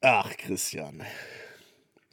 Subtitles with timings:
[0.00, 1.02] Ach, Christian.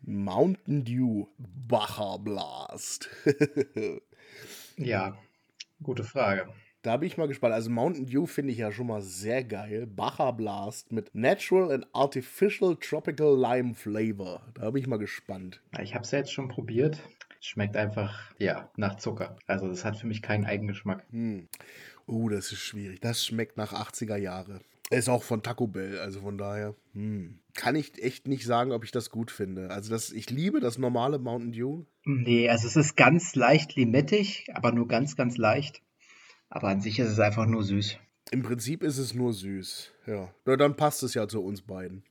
[0.01, 3.09] Mountain Dew Bacher Blast.
[4.77, 5.15] ja,
[5.83, 6.47] gute Frage.
[6.81, 7.53] Da bin ich mal gespannt.
[7.53, 9.85] Also Mountain Dew finde ich ja schon mal sehr geil.
[9.85, 14.41] Bacher Blast mit Natural and Artificial Tropical Lime Flavor.
[14.55, 15.61] Da bin ich mal gespannt.
[15.79, 16.99] Ich habe es ja jetzt schon probiert.
[17.39, 19.37] Schmeckt einfach, ja, nach Zucker.
[19.45, 21.05] Also das hat für mich keinen Eigengeschmack.
[21.11, 21.47] Hm.
[22.07, 22.99] Uh, das ist schwierig.
[23.01, 24.61] Das schmeckt nach 80er Jahre.
[24.91, 26.75] Ist auch von Taco Bell, also von daher.
[26.93, 27.39] Hm.
[27.55, 29.71] Kann ich echt nicht sagen, ob ich das gut finde.
[29.71, 31.85] Also das, ich liebe das normale Mountain Dew.
[32.03, 35.81] Nee, also es ist ganz leicht limettig, aber nur ganz, ganz leicht.
[36.49, 37.97] Aber an sich ist es einfach nur süß.
[38.31, 40.31] Im Prinzip ist es nur süß, ja.
[40.45, 42.03] Na, dann passt es ja zu uns beiden.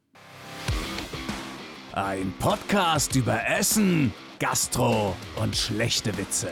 [1.92, 6.50] Ein Podcast über Essen, Gastro und schlechte Witze.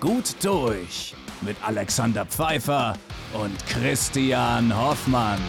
[0.00, 2.94] Gut durch mit Alexander Pfeiffer
[3.32, 5.40] und Christian Hoffmann.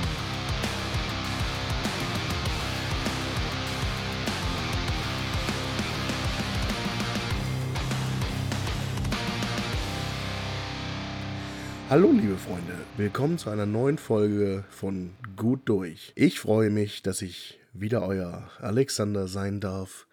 [11.89, 16.11] Hallo liebe Freunde, willkommen zu einer neuen Folge von Gut durch.
[16.15, 20.05] Ich freue mich, dass ich wieder euer Alexander sein darf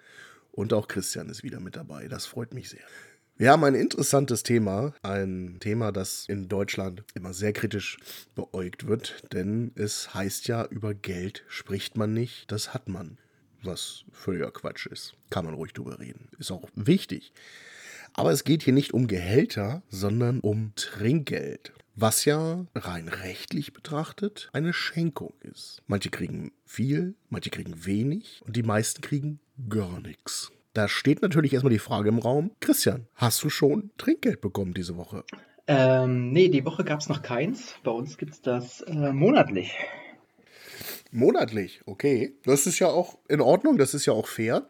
[0.53, 2.07] und auch Christian ist wieder mit dabei.
[2.07, 2.85] Das freut mich sehr.
[3.37, 7.97] Wir haben ein interessantes Thema, ein Thema, das in Deutschland immer sehr kritisch
[8.37, 13.19] beäugt wird, denn es heißt ja, über Geld spricht man nicht, das hat man.
[13.65, 15.15] Was völliger Quatsch ist.
[15.31, 16.29] Kann man ruhig drüber reden.
[16.39, 17.33] Ist auch wichtig.
[18.13, 21.73] Aber es geht hier nicht um Gehälter, sondern um Trinkgeld.
[21.97, 25.83] Was ja rein rechtlich betrachtet eine Schenkung ist.
[25.89, 30.53] Manche kriegen viel, manche kriegen wenig und die meisten kriegen gar nichts.
[30.75, 34.97] Da steht natürlich erstmal die Frage im Raum, Christian, hast du schon Trinkgeld bekommen diese
[34.97, 35.25] Woche?
[35.69, 37.77] Ähm, nee, die Woche gab es noch keins.
[37.85, 39.73] Bei uns gibt es das äh, monatlich.
[41.13, 42.35] Monatlich, okay.
[42.43, 44.69] Das ist ja auch in Ordnung, das ist ja auch fair,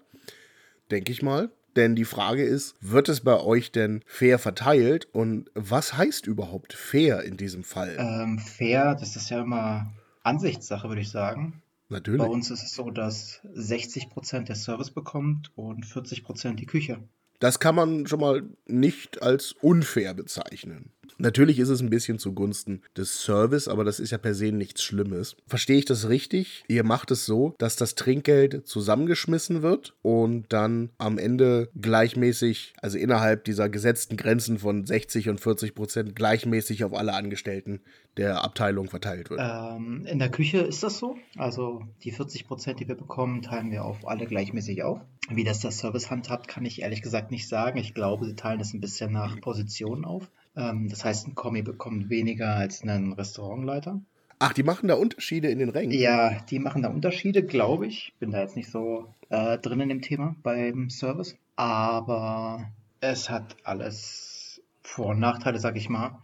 [0.91, 1.51] denke ich mal.
[1.75, 5.09] Denn die Frage ist, wird es bei euch denn fair verteilt?
[5.13, 7.97] Und was heißt überhaupt fair in diesem Fall?
[7.99, 9.91] Ähm, fair, das ist ja immer
[10.23, 11.63] Ansichtssache, würde ich sagen.
[11.89, 12.21] Natürlich.
[12.21, 17.07] Bei uns ist es so, dass 60% der Service bekommt und 40% die Küche.
[17.41, 20.94] Das kann man schon mal nicht als unfair bezeichnen.
[21.19, 24.83] Natürlich ist es ein bisschen zugunsten des Service, aber das ist ja per se nichts
[24.83, 25.37] Schlimmes.
[25.47, 26.65] Verstehe ich das richtig?
[26.69, 32.99] Ihr macht es so, dass das Trinkgeld zusammengeschmissen wird und dann am Ende gleichmäßig, also
[32.99, 37.81] innerhalb dieser gesetzten Grenzen von 60 und 40 Prozent, gleichmäßig auf alle Angestellten
[38.17, 39.41] der Abteilung verteilt wird.
[39.43, 41.17] Ähm, in der Küche ist das so.
[41.37, 45.01] Also die 40 Prozent, die wir bekommen, teilen wir auf alle gleichmäßig auf.
[45.31, 47.79] Wie das der Service handhabt, kann ich ehrlich gesagt nicht sagen.
[47.79, 50.31] Ich glaube, sie teilen das ein bisschen nach Positionen auf.
[50.57, 54.01] Ähm, das heißt, ein Kommi bekommt weniger als ein Restaurantleiter.
[54.39, 55.93] Ach, die machen da Unterschiede in den Rängen?
[55.93, 58.15] Ja, die machen da Unterschiede, glaube ich.
[58.19, 61.37] Bin da jetzt nicht so äh, drin in dem Thema beim Service.
[61.57, 62.71] Aber
[63.01, 66.21] es hat alles Vor- und Nachteile, sag ich mal.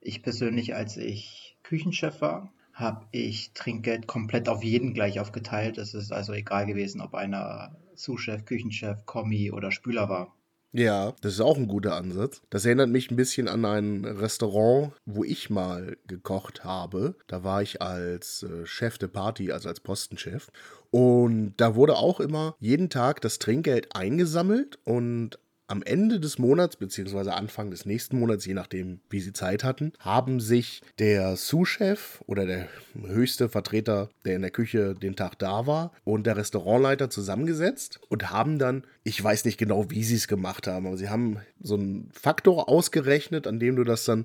[0.00, 5.78] Ich persönlich, als ich Küchenchef war, habe ich Trinkgeld komplett auf jeden gleich aufgeteilt.
[5.78, 10.34] Es ist also egal gewesen, ob einer Sous-Chef, Küchenchef, Kommi oder Spüler war.
[10.72, 12.42] Ja, das ist auch ein guter Ansatz.
[12.50, 17.16] Das erinnert mich ein bisschen an ein Restaurant, wo ich mal gekocht habe.
[17.26, 20.50] Da war ich als äh, Chef de Party, also als Postenchef.
[20.90, 26.76] Und da wurde auch immer jeden Tag das Trinkgeld eingesammelt und am Ende des Monats,
[26.76, 32.22] beziehungsweise Anfang des nächsten Monats, je nachdem, wie sie Zeit hatten, haben sich der Sous-Chef
[32.26, 32.68] oder der
[33.06, 38.30] höchste Vertreter, der in der Küche den Tag da war, und der Restaurantleiter zusammengesetzt und
[38.30, 41.74] haben dann, ich weiß nicht genau, wie sie es gemacht haben, aber sie haben so
[41.74, 44.24] einen Faktor ausgerechnet, an dem du das dann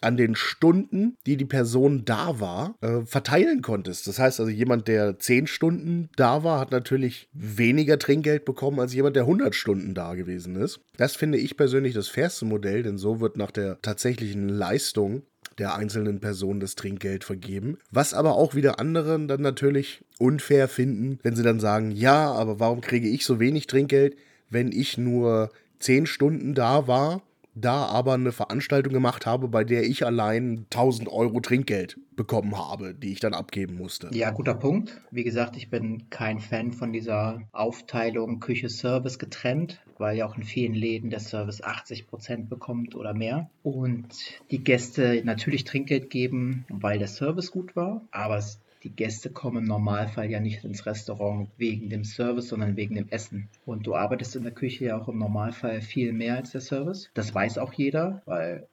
[0.00, 4.06] an den Stunden, die die Person da war, äh, verteilen konntest.
[4.06, 8.94] Das heißt also, jemand, der 10 Stunden da war, hat natürlich weniger Trinkgeld bekommen als
[8.94, 10.73] jemand, der 100 Stunden da gewesen ist.
[10.96, 15.22] Das finde ich persönlich das fairste Modell, denn so wird nach der tatsächlichen Leistung
[15.58, 17.78] der einzelnen Person das Trinkgeld vergeben.
[17.90, 22.60] Was aber auch wieder anderen dann natürlich unfair finden, wenn sie dann sagen, ja, aber
[22.60, 24.16] warum kriege ich so wenig Trinkgeld,
[24.50, 25.50] wenn ich nur
[25.80, 27.22] 10 Stunden da war
[27.54, 32.94] da aber eine Veranstaltung gemacht habe, bei der ich allein 1000 Euro Trinkgeld bekommen habe,
[32.94, 34.10] die ich dann abgeben musste.
[34.12, 35.00] Ja, guter Punkt.
[35.10, 40.44] Wie gesagt, ich bin kein Fan von dieser Aufteilung Küche-Service getrennt, weil ja auch in
[40.44, 43.50] vielen Läden der Service 80 Prozent bekommt oder mehr.
[43.62, 44.08] Und
[44.50, 49.62] die Gäste natürlich Trinkgeld geben, weil der Service gut war, aber es die Gäste kommen
[49.62, 53.48] im Normalfall ja nicht ins Restaurant wegen dem Service, sondern wegen dem Essen.
[53.64, 57.10] Und du arbeitest in der Küche ja auch im Normalfall viel mehr als der Service.
[57.14, 58.68] Das weiß auch jeder, weil.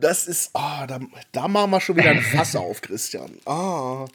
[0.00, 0.50] Das ist.
[0.54, 1.00] Oh, da,
[1.32, 3.30] da machen wir schon wieder ein Fass auf, Christian.
[3.46, 4.04] Ah.
[4.04, 4.08] Oh,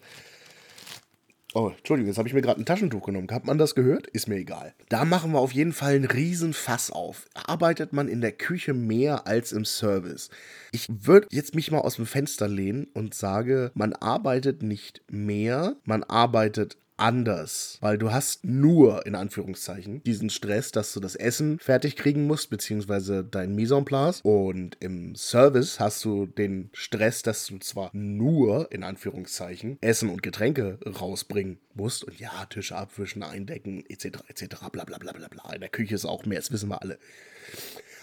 [1.55, 3.29] Entschuldigung, jetzt habe ich mir gerade ein Taschentuch genommen.
[3.31, 4.07] Hat man das gehört?
[4.07, 4.73] Ist mir egal.
[4.89, 7.27] Da machen wir auf jeden Fall einen riesen Fass auf.
[7.33, 10.29] Arbeitet man in der Küche mehr als im Service?
[10.73, 15.77] Ich würde jetzt mich mal aus dem Fenster lehnen und sage, man arbeitet nicht mehr,
[15.85, 21.59] man arbeitet anders, weil du hast nur, in Anführungszeichen, diesen Stress, dass du das Essen
[21.59, 24.21] fertig kriegen musst, beziehungsweise dein Mise en place.
[24.23, 30.23] Und im Service hast du den Stress, dass du zwar nur, in Anführungszeichen, Essen und
[30.23, 32.03] Getränke rausbringen musst.
[32.03, 35.53] Und ja, Tische abwischen, eindecken, etc., etc., bla bla bla bla bla.
[35.53, 36.97] In der Küche ist auch mehr, das wissen wir alle.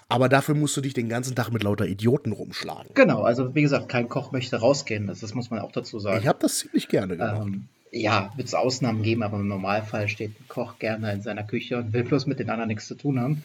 [0.08, 2.90] Aber dafür musst du dich den ganzen Tag mit lauter Idioten rumschlagen.
[2.94, 6.20] Genau, also wie gesagt, kein Koch möchte rausgehen, das, das muss man auch dazu sagen.
[6.20, 7.46] Ich habe das ziemlich gerne gemacht.
[7.46, 11.44] Ähm, ja, wird es Ausnahmen geben, aber im Normalfall steht ein Koch gerne in seiner
[11.44, 13.44] Küche und will bloß mit den anderen nichts zu tun haben.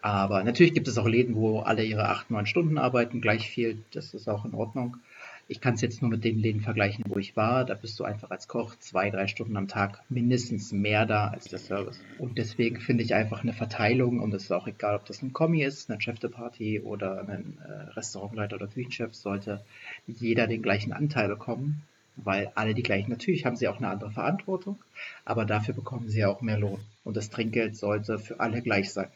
[0.00, 3.78] Aber natürlich gibt es auch Läden, wo alle ihre 8, 9 Stunden arbeiten, gleich viel.
[3.92, 4.96] Das ist auch in Ordnung.
[5.48, 7.64] Ich kann es jetzt nur mit den Läden vergleichen, wo ich war.
[7.64, 11.44] Da bist du einfach als Koch zwei, drei Stunden am Tag mindestens mehr da als
[11.44, 12.00] der Service.
[12.18, 15.32] Und deswegen finde ich einfach eine Verteilung, und es ist auch egal, ob das ein
[15.34, 19.60] Kommi ist, eine Chef Party oder ein äh, Restaurantleiter oder Küchenchef, sollte
[20.06, 21.82] jeder den gleichen Anteil bekommen
[22.16, 24.82] weil alle die gleichen, natürlich haben sie auch eine andere Verantwortung,
[25.24, 26.80] aber dafür bekommen sie ja auch mehr Lohn.
[27.04, 29.08] Und das Trinkgeld sollte für alle gleich sein.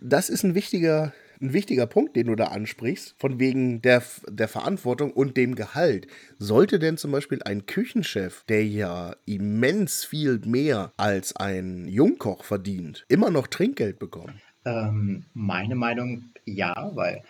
[0.00, 4.48] Das ist ein wichtiger, ein wichtiger Punkt, den du da ansprichst, von wegen der, der
[4.48, 6.06] Verantwortung und dem Gehalt.
[6.38, 13.04] Sollte denn zum Beispiel ein Küchenchef, der ja immens viel mehr als ein Jungkoch verdient,
[13.08, 14.40] immer noch Trinkgeld bekommen?
[14.64, 17.22] Ähm, meine Meinung ja, weil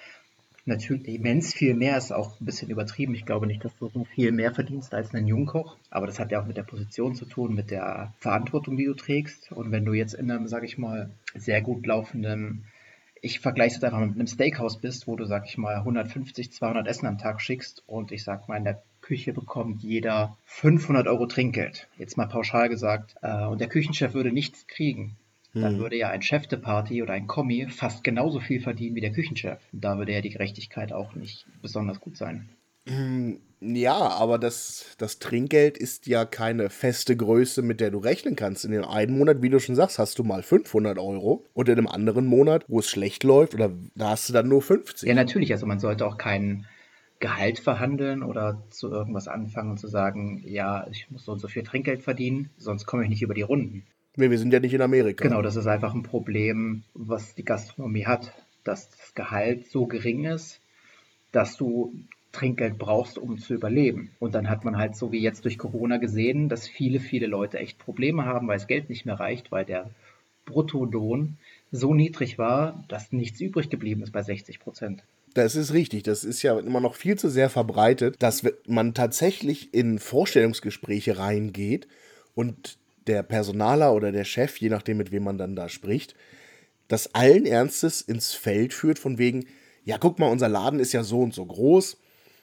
[0.66, 3.14] Natürlich, immens viel mehr ist auch ein bisschen übertrieben.
[3.14, 5.76] Ich glaube nicht, dass du so viel mehr verdienst als ein Jungkoch.
[5.90, 8.94] Aber das hat ja auch mit der Position zu tun, mit der Verantwortung, die du
[8.94, 9.52] trägst.
[9.52, 12.64] Und wenn du jetzt in einem, sag ich mal, sehr gut laufenden,
[13.20, 16.86] ich vergleiche es einfach mit einem Steakhouse bist, wo du, sag ich mal, 150, 200
[16.86, 21.26] Essen am Tag schickst und ich sag mal, in der Küche bekommt jeder 500 Euro
[21.26, 21.88] Trinkgeld.
[21.98, 23.16] Jetzt mal pauschal gesagt.
[23.20, 25.16] Äh, und der Küchenchef würde nichts kriegen
[25.54, 25.78] dann hm.
[25.78, 29.12] würde ja ein Chef de Party oder ein Kommi fast genauso viel verdienen wie der
[29.12, 29.58] Küchenchef.
[29.72, 32.48] Da würde ja die Gerechtigkeit auch nicht besonders gut sein.
[32.86, 38.36] Hm, ja, aber das, das Trinkgeld ist ja keine feste Größe, mit der du rechnen
[38.36, 38.64] kannst.
[38.64, 41.78] In dem einen Monat, wie du schon sagst, hast du mal 500 Euro und in
[41.78, 45.08] einem anderen Monat, wo es schlecht läuft, oder da hast du dann nur 50.
[45.08, 45.52] Ja, natürlich.
[45.52, 46.66] Also man sollte auch kein
[47.20, 51.48] Gehalt verhandeln oder zu irgendwas anfangen und zu sagen, ja, ich muss so und so
[51.48, 53.86] viel Trinkgeld verdienen, sonst komme ich nicht über die Runden.
[54.16, 55.26] Nee, wir sind ja nicht in Amerika.
[55.26, 58.32] Genau, das ist einfach ein Problem, was die Gastronomie hat,
[58.62, 60.60] dass das Gehalt so gering ist,
[61.32, 61.92] dass du
[62.30, 64.10] Trinkgeld brauchst, um zu überleben.
[64.18, 67.58] Und dann hat man halt so wie jetzt durch Corona gesehen, dass viele, viele Leute
[67.58, 69.90] echt Probleme haben, weil das Geld nicht mehr reicht, weil der
[70.44, 71.36] Bruttolohn
[71.72, 75.02] so niedrig war, dass nichts übrig geblieben ist bei 60 Prozent.
[75.34, 76.04] Das ist richtig.
[76.04, 81.88] Das ist ja immer noch viel zu sehr verbreitet, dass man tatsächlich in Vorstellungsgespräche reingeht
[82.36, 86.14] und der Personaler oder der Chef, je nachdem, mit wem man dann da spricht,
[86.88, 89.46] das allen Ernstes ins Feld führt, von wegen,
[89.84, 91.98] ja, guck mal, unser Laden ist ja so und so groß,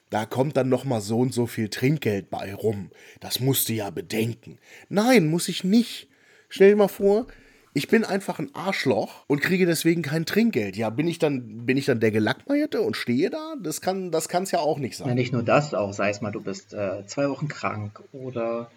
[0.09, 2.91] da kommt dann noch mal so und so viel Trinkgeld bei rum.
[3.21, 4.59] Das musst du ja bedenken.
[4.89, 6.09] Nein, muss ich nicht.
[6.49, 7.27] Stell dir mal vor,
[7.73, 10.75] ich bin einfach ein Arschloch und kriege deswegen kein Trinkgeld.
[10.75, 13.55] Ja, bin ich dann, bin ich dann der Gelackmeierte und stehe da?
[13.63, 15.07] Das kann das ja auch nicht sein.
[15.07, 18.69] Ja, nicht nur das, auch sei es mal, du bist äh, zwei Wochen krank oder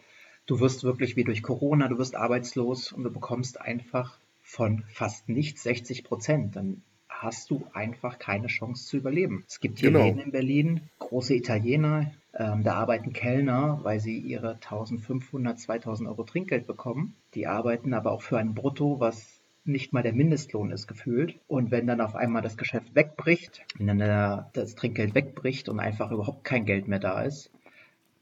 [0.47, 5.29] du wirst wirklich wie durch Corona, du wirst arbeitslos und du bekommst einfach von fast
[5.29, 6.57] nichts 60 Prozent.
[6.57, 9.45] Dann hast du einfach keine Chance zu überleben.
[9.49, 10.05] Es gibt hier genau.
[10.05, 16.25] Läden in Berlin, große Italiener, ähm, da arbeiten Kellner, weil sie ihre 1500, 2000 Euro
[16.25, 17.15] Trinkgeld bekommen.
[17.35, 21.39] Die arbeiten aber auch für ein Brutto, was nicht mal der Mindestlohn ist gefühlt.
[21.47, 26.11] Und wenn dann auf einmal das Geschäft wegbricht, wenn dann das Trinkgeld wegbricht und einfach
[26.11, 27.51] überhaupt kein Geld mehr da ist,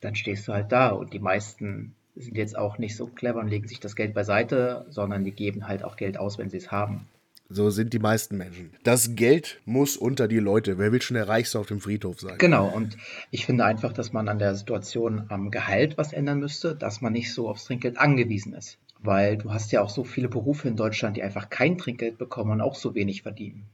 [0.01, 0.91] dann stehst du halt da.
[0.91, 4.87] Und die meisten sind jetzt auch nicht so clever und legen sich das Geld beiseite,
[4.91, 7.07] sondern die geben halt auch Geld aus, wenn sie es haben.
[7.49, 8.71] So sind die meisten Menschen.
[8.83, 10.79] Das Geld muss unter die Leute.
[10.79, 12.39] Wer will schon der Reichste auf dem Friedhof sein?
[12.39, 12.97] Genau, und
[13.31, 17.13] ich finde einfach, dass man an der Situation am Gehalt was ändern müsste, dass man
[17.13, 18.79] nicht so aufs Trinkgeld angewiesen ist.
[19.01, 22.53] Weil du hast ja auch so viele Berufe in Deutschland, die einfach kein Trinkgeld bekommen
[22.53, 23.67] und auch so wenig verdienen.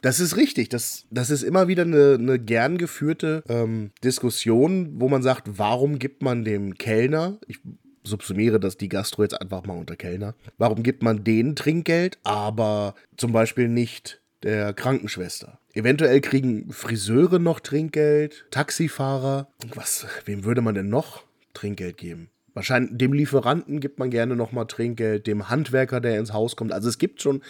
[0.00, 0.68] Das ist richtig.
[0.68, 5.98] Das, das ist immer wieder eine, eine gern geführte ähm, Diskussion, wo man sagt, warum
[5.98, 7.58] gibt man dem Kellner, ich
[8.04, 12.94] subsumiere das die Gastro jetzt einfach mal unter Kellner, warum gibt man denen Trinkgeld, aber
[13.16, 15.58] zum Beispiel nicht der Krankenschwester?
[15.72, 19.48] Eventuell kriegen Friseure noch Trinkgeld, Taxifahrer.
[19.74, 22.30] Was, wem würde man denn noch Trinkgeld geben?
[22.54, 26.72] Wahrscheinlich dem Lieferanten gibt man gerne nochmal Trinkgeld, dem Handwerker, der ins Haus kommt.
[26.72, 27.42] Also es gibt schon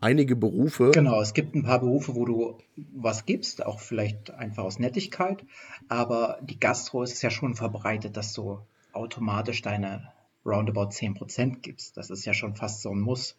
[0.00, 0.90] einige Berufe.
[0.92, 2.58] Genau, es gibt ein paar Berufe, wo du
[2.94, 5.44] was gibst, auch vielleicht einfach aus Nettigkeit.
[5.88, 8.58] Aber die Gastro ist ja schon verbreitet, dass du
[8.92, 10.12] automatisch deine
[10.44, 11.96] roundabout 10% gibst.
[11.96, 13.36] Das ist ja schon fast so ein Muss.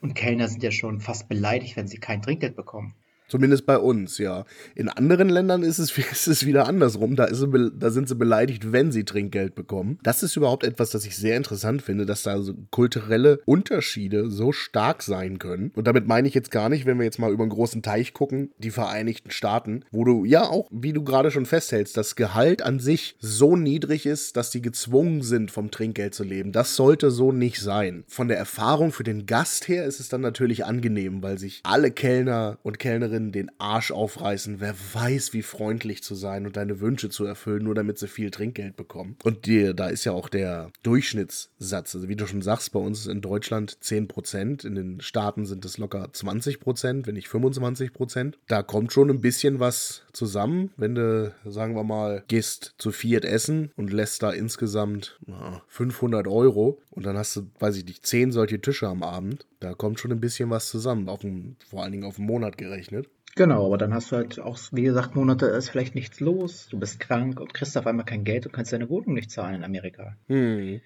[0.00, 2.94] Und Kellner sind ja schon fast beleidigt, wenn sie kein Trinkgeld bekommen.
[3.32, 4.44] Zumindest bei uns, ja.
[4.74, 7.16] In anderen Ländern ist es, ist es wieder andersrum.
[7.16, 7.42] Da, ist
[7.78, 9.98] da sind sie beleidigt, wenn sie Trinkgeld bekommen.
[10.02, 14.52] Das ist überhaupt etwas, das ich sehr interessant finde, dass da so kulturelle Unterschiede so
[14.52, 15.72] stark sein können.
[15.74, 18.12] Und damit meine ich jetzt gar nicht, wenn wir jetzt mal über einen großen Teich
[18.12, 22.60] gucken, die Vereinigten Staaten, wo du ja auch, wie du gerade schon festhältst, das Gehalt
[22.60, 26.52] an sich so niedrig ist, dass die gezwungen sind, vom Trinkgeld zu leben.
[26.52, 28.04] Das sollte so nicht sein.
[28.08, 31.90] Von der Erfahrung für den Gast her ist es dann natürlich angenehm, weil sich alle
[31.90, 36.80] Kellner und Kellnerinnen Freundinnen den Arsch aufreißen, wer weiß, wie freundlich zu sein und deine
[36.80, 39.16] Wünsche zu erfüllen, nur damit sie viel Trinkgeld bekommen.
[39.22, 43.00] Und die, da ist ja auch der Durchschnittssatz, also wie du schon sagst, bei uns
[43.00, 48.34] ist in Deutschland 10%, in den Staaten sind es locker 20%, wenn nicht 25%.
[48.48, 53.24] Da kommt schon ein bisschen was zusammen, wenn du, sagen wir mal, gehst zu Fiat
[53.24, 58.04] essen und lässt da insgesamt na, 500 Euro und dann hast du, weiß ich nicht,
[58.06, 59.46] 10 solche Tische am Abend.
[59.60, 62.58] Da kommt schon ein bisschen was zusammen, auf dem, vor allen Dingen auf den Monat
[62.58, 63.08] gerechnet.
[63.34, 66.78] Genau, aber dann hast du halt auch, wie gesagt, Monate ist vielleicht nichts los, du
[66.78, 69.64] bist krank und kriegst auf einmal kein Geld und kannst deine Wohnung nicht zahlen in
[69.64, 70.16] Amerika.
[70.28, 70.82] Hm.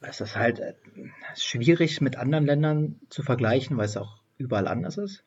[0.00, 0.74] Es ist halt äh,
[1.36, 5.24] schwierig mit anderen Ländern zu vergleichen, weil es auch überall anders ist.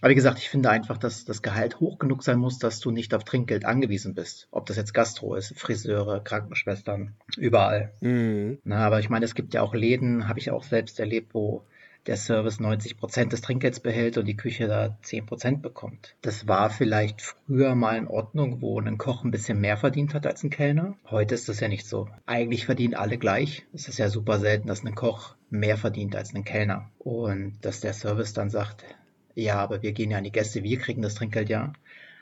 [0.00, 2.90] Aber wie gesagt, ich finde einfach, dass das Gehalt hoch genug sein muss, dass du
[2.90, 4.46] nicht auf Trinkgeld angewiesen bist.
[4.50, 7.92] Ob das jetzt Gastro ist, Friseure, Krankenschwestern, überall.
[8.00, 8.58] Mhm.
[8.64, 11.64] Na, aber ich meine, es gibt ja auch Läden, habe ich auch selbst erlebt, wo
[12.06, 16.14] der Service 90 Prozent des Trinkgelds behält und die Küche da 10 Prozent bekommt.
[16.22, 20.26] Das war vielleicht früher mal in Ordnung, wo ein Koch ein bisschen mehr verdient hat
[20.26, 20.96] als ein Kellner.
[21.10, 22.08] Heute ist das ja nicht so.
[22.26, 23.66] Eigentlich verdienen alle gleich.
[23.72, 26.90] Es ist ja super selten, dass ein Koch mehr verdient als ein Kellner.
[26.98, 28.84] Und dass der Service dann sagt,
[29.36, 31.72] ja, aber wir gehen ja an die Gäste, wir kriegen das Trinkgeld ja.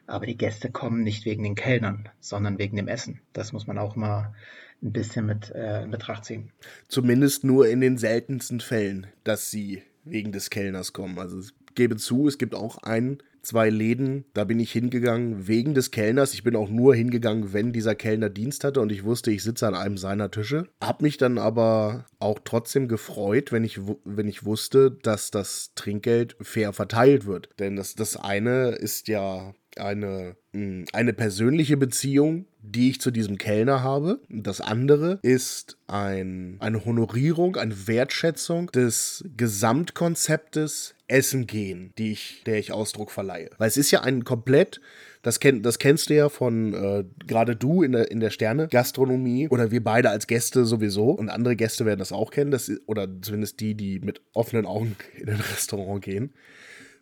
[0.06, 3.21] Aber die Gäste kommen nicht wegen den Kellnern, sondern wegen dem Essen.
[3.33, 4.35] Das muss man auch mal
[4.83, 6.50] ein bisschen mit äh, in Betracht ziehen.
[6.88, 11.18] Zumindest nur in den seltensten Fällen, dass sie wegen des Kellners kommen.
[11.18, 15.74] Also ich gebe zu, es gibt auch einen zwei Läden, da bin ich hingegangen wegen
[15.74, 16.34] des Kellners.
[16.34, 19.66] Ich bin auch nur hingegangen, wenn dieser Kellner Dienst hatte und ich wusste, ich sitze
[19.66, 20.66] an einem seiner Tische.
[20.82, 26.36] Hab mich dann aber auch trotzdem gefreut, wenn ich, wenn ich wusste, dass das Trinkgeld
[26.40, 27.50] fair verteilt wird.
[27.58, 33.38] Denn das, das eine ist ja eine, hm, eine persönliche Beziehung, die ich zu diesem
[33.38, 34.20] Kellner habe.
[34.28, 42.58] Das andere ist ein, eine Honorierung, eine Wertschätzung des Gesamtkonzeptes Essen gehen, die ich, der
[42.58, 43.50] ich Ausdruck verleihe.
[43.58, 44.80] Weil es ist ja ein komplett,
[45.22, 49.48] das, kenn, das kennst du ja von äh, gerade du in der, in der Sterne-Gastronomie
[49.48, 53.08] oder wir beide als Gäste sowieso und andere Gäste werden das auch kennen, das, oder
[53.20, 56.32] zumindest die, die mit offenen Augen in ein Restaurant gehen,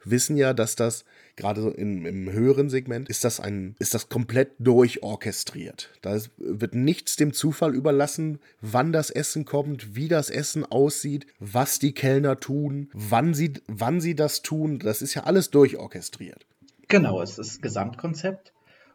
[0.04, 1.04] wissen ja, dass das
[1.37, 5.90] gerade so im, im höheren Segment, ist das ein, ist das komplett durchorchestriert.
[6.02, 11.78] Da wird nichts dem Zufall überlassen, wann das Essen kommt, wie das Essen aussieht, was
[11.78, 14.78] die Kellner tun, wann sie, wann sie das tun.
[14.78, 16.47] Das ist ja alles durchorchestriert.
[16.88, 18.52] Genau, es ist Gesamtkonzept.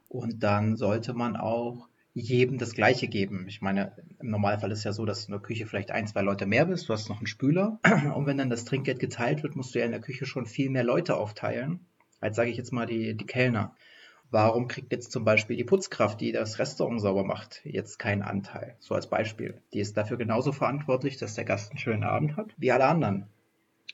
[0.10, 1.90] Und dann sollte man auch
[2.22, 3.46] jedem das Gleiche geben.
[3.48, 6.46] Ich meine, im Normalfall ist ja so, dass in der Küche vielleicht ein, zwei Leute
[6.46, 7.80] mehr bist, du hast noch einen Spüler
[8.16, 10.70] und wenn dann das Trinkgeld geteilt wird, musst du ja in der Küche schon viel
[10.70, 11.82] mehr Leute aufteilen
[12.20, 13.76] als sage ich jetzt mal die, die Kellner.
[14.30, 18.76] Warum kriegt jetzt zum Beispiel die Putzkraft, die das Restaurant sauber macht, jetzt keinen Anteil?
[18.80, 19.62] So als Beispiel.
[19.74, 23.28] Die ist dafür genauso verantwortlich, dass der Gast einen schönen Abend hat, wie alle anderen.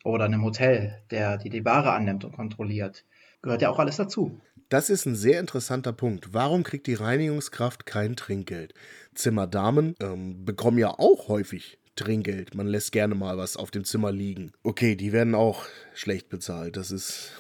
[0.03, 3.06] Oder in einem Hotel, der die, die Ware annimmt und kontrolliert.
[3.44, 4.42] Gehört ja auch alles dazu.
[4.74, 6.34] Das ist ein sehr interessanter Punkt.
[6.34, 8.74] Warum kriegt die Reinigungskraft kein Trinkgeld?
[9.13, 12.56] Zimmerdamen ähm, bekommen ja auch häufig Trinkgeld.
[12.56, 14.51] Man lässt gerne mal was auf dem Zimmer liegen.
[14.63, 16.75] Okay, die werden auch schlecht bezahlt.
[16.75, 17.34] Das ist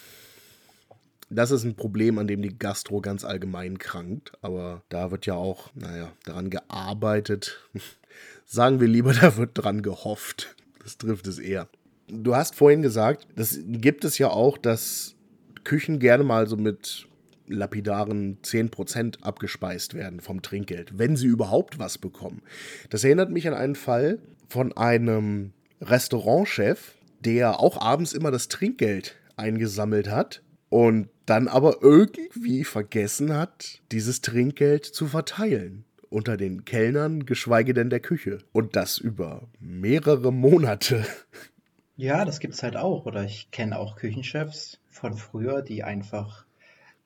[1.31, 4.33] das ist ein Problem, an dem die Gastro ganz allgemein krankt.
[4.43, 7.67] Aber da wird ja auch, naja, daran gearbeitet.
[8.45, 10.55] Sagen wir lieber, da wird dran gehofft.
[10.83, 11.67] Das trifft es eher.
[12.07, 15.15] Du hast vorhin gesagt, das gibt es ja auch, dass
[15.63, 17.07] Küchen gerne mal so mit
[17.47, 22.41] lapidaren 10% abgespeist werden vom Trinkgeld, wenn sie überhaupt was bekommen.
[22.89, 29.15] Das erinnert mich an einen Fall von einem Restaurantchef, der auch abends immer das Trinkgeld
[29.35, 37.25] eingesammelt hat und dann aber irgendwie vergessen hat, dieses Trinkgeld zu verteilen unter den Kellnern,
[37.25, 38.39] geschweige denn der Küche.
[38.51, 41.05] Und das über mehrere Monate.
[41.95, 43.05] Ja, das gibt es halt auch.
[43.05, 46.45] Oder ich kenne auch Küchenchefs von früher, die einfach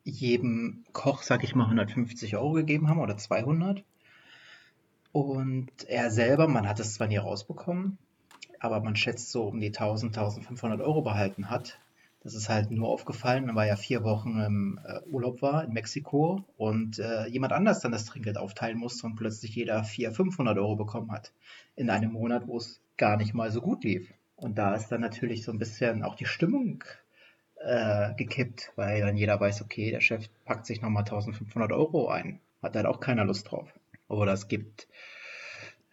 [0.09, 3.83] jedem Koch, sag ich mal, 150 Euro gegeben haben oder 200.
[5.11, 7.97] Und er selber, man hat es zwar nie rausbekommen,
[8.59, 11.79] aber man schätzt so um die 1000, 1500 Euro behalten hat
[12.23, 15.73] Das ist halt nur aufgefallen, weil er ja vier Wochen im äh, Urlaub war in
[15.73, 20.57] Mexiko und äh, jemand anders dann das Trinkgeld aufteilen musste und plötzlich jeder 400, 500
[20.57, 21.33] Euro bekommen hat.
[21.75, 24.13] In einem Monat, wo es gar nicht mal so gut lief.
[24.35, 26.83] Und da ist dann natürlich so ein bisschen auch die Stimmung
[27.63, 32.39] äh, gekippt, weil dann jeder weiß, okay, der Chef packt sich nochmal 1500 Euro ein.
[32.61, 33.69] Hat halt auch keiner Lust drauf.
[34.07, 34.87] Oder es gibt,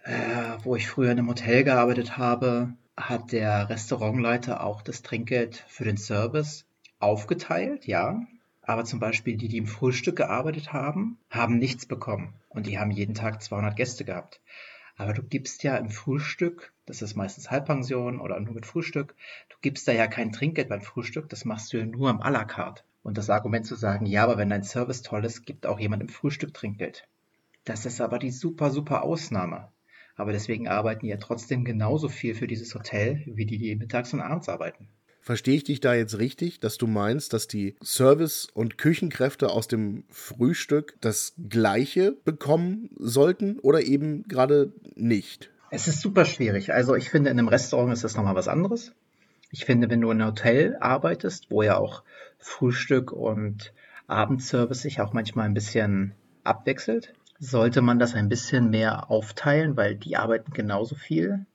[0.05, 0.13] äh,
[0.63, 5.85] wo ich früher in einem Hotel gearbeitet habe, hat der Restaurantleiter auch das Trinkgeld für
[5.85, 6.65] den Service
[7.01, 8.23] aufgeteilt, ja.
[8.63, 12.33] Aber zum Beispiel die, die im Frühstück gearbeitet haben, haben nichts bekommen.
[12.49, 14.41] Und die haben jeden Tag 200 Gäste gehabt.
[14.97, 19.15] Aber du gibst ja im Frühstück, das ist meistens Halbpension oder nur mit Frühstück,
[19.49, 22.31] du gibst da ja kein Trinkgeld beim Frühstück, das machst du ja nur am à
[22.31, 22.85] la carte.
[23.03, 26.03] Und das Argument zu sagen, ja, aber wenn dein Service toll ist, gibt auch jemand
[26.03, 27.07] im Frühstück Trinkgeld.
[27.65, 29.69] Das ist aber die super, super Ausnahme.
[30.17, 34.21] Aber deswegen arbeiten ja trotzdem genauso viel für dieses Hotel, wie die, die mittags und
[34.21, 34.89] abends arbeiten.
[35.25, 39.67] Verstehe ich dich da jetzt richtig, dass du meinst, dass die Service- und Küchenkräfte aus
[39.67, 45.51] dem Frühstück das gleiche bekommen sollten oder eben gerade nicht?
[45.71, 46.75] Es ist super schwierig.
[46.75, 48.93] Also ich finde, in einem Restaurant ist das nochmal was anderes.
[49.51, 52.03] Ich finde, wenn du in einem Hotel arbeitest, wo ja auch
[52.39, 53.73] Frühstück und
[54.07, 56.13] Abendservice sich auch manchmal ein bisschen
[56.43, 61.47] abwechselt, sollte man das ein bisschen mehr aufteilen, weil die arbeiten genauso viel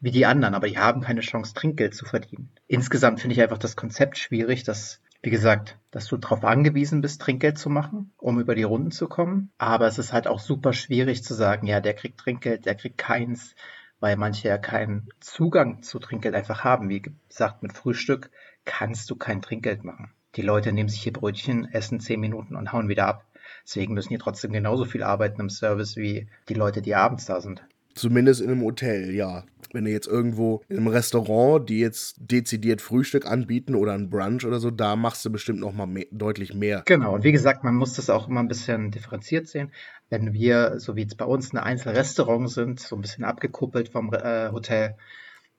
[0.00, 2.50] wie die anderen, aber die haben keine Chance, Trinkgeld zu verdienen.
[2.66, 7.22] Insgesamt finde ich einfach das Konzept schwierig, dass, wie gesagt, dass du darauf angewiesen bist,
[7.22, 9.50] Trinkgeld zu machen, um über die Runden zu kommen.
[9.58, 12.98] Aber es ist halt auch super schwierig zu sagen, ja, der kriegt Trinkgeld, der kriegt
[12.98, 13.54] keins,
[14.00, 16.88] weil manche ja keinen Zugang zu Trinkgeld einfach haben.
[16.88, 18.30] Wie gesagt, mit Frühstück
[18.64, 20.12] kannst du kein Trinkgeld machen.
[20.34, 23.24] Die Leute nehmen sich ihr Brötchen, essen zehn Minuten und hauen wieder ab.
[23.64, 27.40] Deswegen müssen die trotzdem genauso viel arbeiten im Service wie die Leute, die abends da
[27.40, 27.64] sind.
[27.94, 29.44] Zumindest in einem Hotel, ja.
[29.74, 34.60] Wenn du jetzt irgendwo einem Restaurant, die jetzt dezidiert Frühstück anbieten oder ein Brunch oder
[34.60, 36.82] so, da machst du bestimmt noch mal mehr, deutlich mehr.
[36.86, 39.72] Genau, und wie gesagt, man muss das auch immer ein bisschen differenziert sehen.
[40.08, 44.12] Wenn wir, so wie jetzt bei uns, ein Einzelrestaurant sind, so ein bisschen abgekuppelt vom
[44.12, 44.96] äh, Hotel,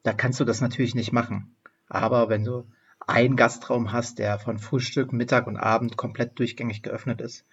[0.03, 1.55] da kannst du das natürlich nicht machen.
[1.89, 2.65] Aber wenn du
[3.05, 7.45] einen Gastraum hast, der von Frühstück, Mittag und Abend komplett durchgängig geöffnet ist,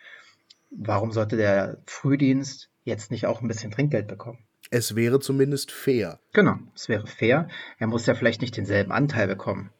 [0.70, 4.38] warum sollte der Frühdienst jetzt nicht auch ein bisschen Trinkgeld bekommen?
[4.70, 6.18] Es wäre zumindest fair.
[6.32, 7.48] Genau, es wäre fair.
[7.78, 9.70] Er muss ja vielleicht nicht denselben Anteil bekommen.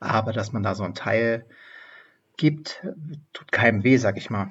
[0.00, 1.44] Aber dass man da so einen Teil
[2.36, 2.84] gibt,
[3.32, 4.50] tut keinem weh, sag ich mal.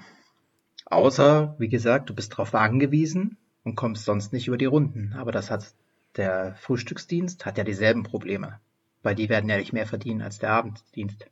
[0.85, 5.13] Außer, wie gesagt, du bist darauf angewiesen und kommst sonst nicht über die Runden.
[5.17, 5.73] Aber das hat
[6.15, 8.59] der Frühstücksdienst hat ja dieselben Probleme.
[9.03, 11.27] Weil die werden ja nicht mehr verdienen als der Abenddienst.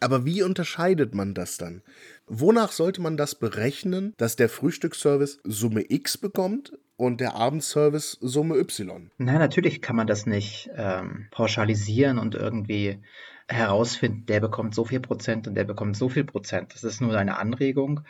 [0.00, 1.82] Aber wie unterscheidet man das dann?
[2.26, 8.56] Wonach sollte man das berechnen, dass der Frühstücksservice Summe X bekommt und der Abendservice Summe
[8.56, 9.10] Y?
[9.18, 12.98] Na, natürlich kann man das nicht ähm, pauschalisieren und irgendwie
[13.48, 16.72] herausfinden, der bekommt so viel Prozent und der bekommt so viel Prozent.
[16.72, 18.00] Das ist nur eine Anregung,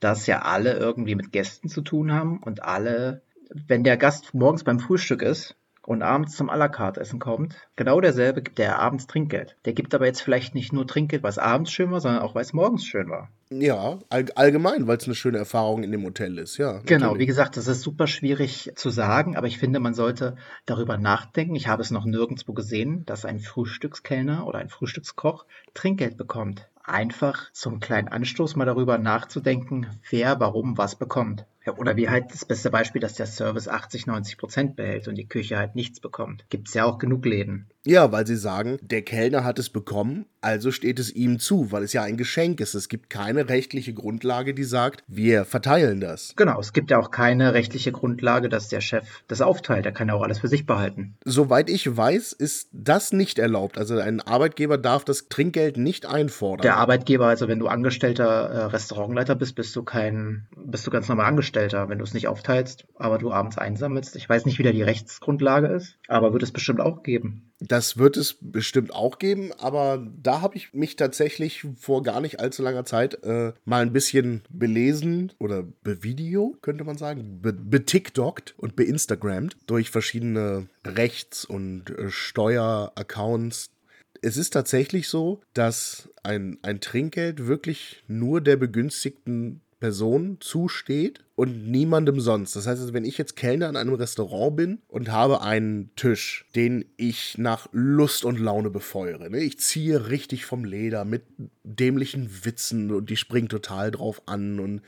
[0.00, 4.64] dass ja alle irgendwie mit Gästen zu tun haben und alle, wenn der Gast morgens
[4.64, 8.78] beim Frühstück ist, und abends zum à la carte Essen kommt, genau derselbe gibt der
[8.78, 9.56] abends Trinkgeld.
[9.64, 12.34] Der gibt aber jetzt vielleicht nicht nur Trinkgeld, weil es abends schön war, sondern auch
[12.34, 13.28] weil es morgens schön war.
[13.50, 16.80] Ja, all, allgemein, weil es eine schöne Erfahrung in dem Hotel ist, ja.
[16.86, 17.20] Genau, natürlich.
[17.20, 21.54] wie gesagt, das ist super schwierig zu sagen, aber ich finde, man sollte darüber nachdenken.
[21.54, 25.44] Ich habe es noch nirgendwo gesehen, dass ein Frühstückskellner oder ein Frühstückskoch
[25.74, 26.68] Trinkgeld bekommt.
[26.86, 31.46] Einfach zum kleinen Anstoß mal darüber nachzudenken, wer warum was bekommt.
[31.64, 35.16] Ja, oder wie halt das beste Beispiel, dass der Service 80, 90 Prozent behält und
[35.16, 36.44] die Küche halt nichts bekommt.
[36.50, 37.70] Gibt es ja auch genug Läden.
[37.86, 41.82] Ja, weil sie sagen, der Kellner hat es bekommen, also steht es ihm zu, weil
[41.82, 42.74] es ja ein Geschenk ist.
[42.74, 46.34] Es gibt keine rechtliche Grundlage, die sagt, wir verteilen das.
[46.36, 49.84] Genau, es gibt ja auch keine rechtliche Grundlage, dass der Chef das aufteilt.
[49.84, 51.16] Er kann ja auch alles für sich behalten.
[51.24, 53.76] Soweit ich weiß, ist das nicht erlaubt.
[53.76, 56.62] Also ein Arbeitgeber darf das Trinkgeld nicht einfordern.
[56.62, 61.08] Der Arbeitgeber, also wenn du angestellter äh, Restaurantleiter bist, bist du kein, bist du ganz
[61.08, 64.16] normal Angestellter, wenn du es nicht aufteilst, aber du abends einsammelst.
[64.16, 67.50] Ich weiß nicht, wie da die Rechtsgrundlage ist, aber wird es bestimmt auch geben.
[67.68, 72.38] Das wird es bestimmt auch geben, aber da habe ich mich tatsächlich vor gar nicht
[72.38, 78.54] allzu langer Zeit äh, mal ein bisschen belesen oder bevideo, könnte man sagen, be betiktokt
[78.58, 83.70] und beinstagrammt durch verschiedene Rechts- und äh, Steueraccounts.
[84.20, 91.70] Es ist tatsächlich so, dass ein, ein Trinkgeld wirklich nur der begünstigten Person zusteht und
[91.70, 92.54] niemandem sonst.
[92.54, 96.46] Das heißt, also, wenn ich jetzt Kellner in einem Restaurant bin und habe einen Tisch,
[96.54, 99.40] den ich nach Lust und Laune befeuere, ne?
[99.40, 101.22] ich ziehe richtig vom Leder mit
[101.64, 104.82] dämlichen Witzen und die springen total drauf an und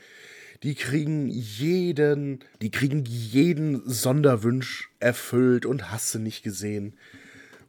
[0.63, 6.95] die kriegen jeden, die kriegen jeden Sonderwunsch erfüllt und hast du nicht gesehen.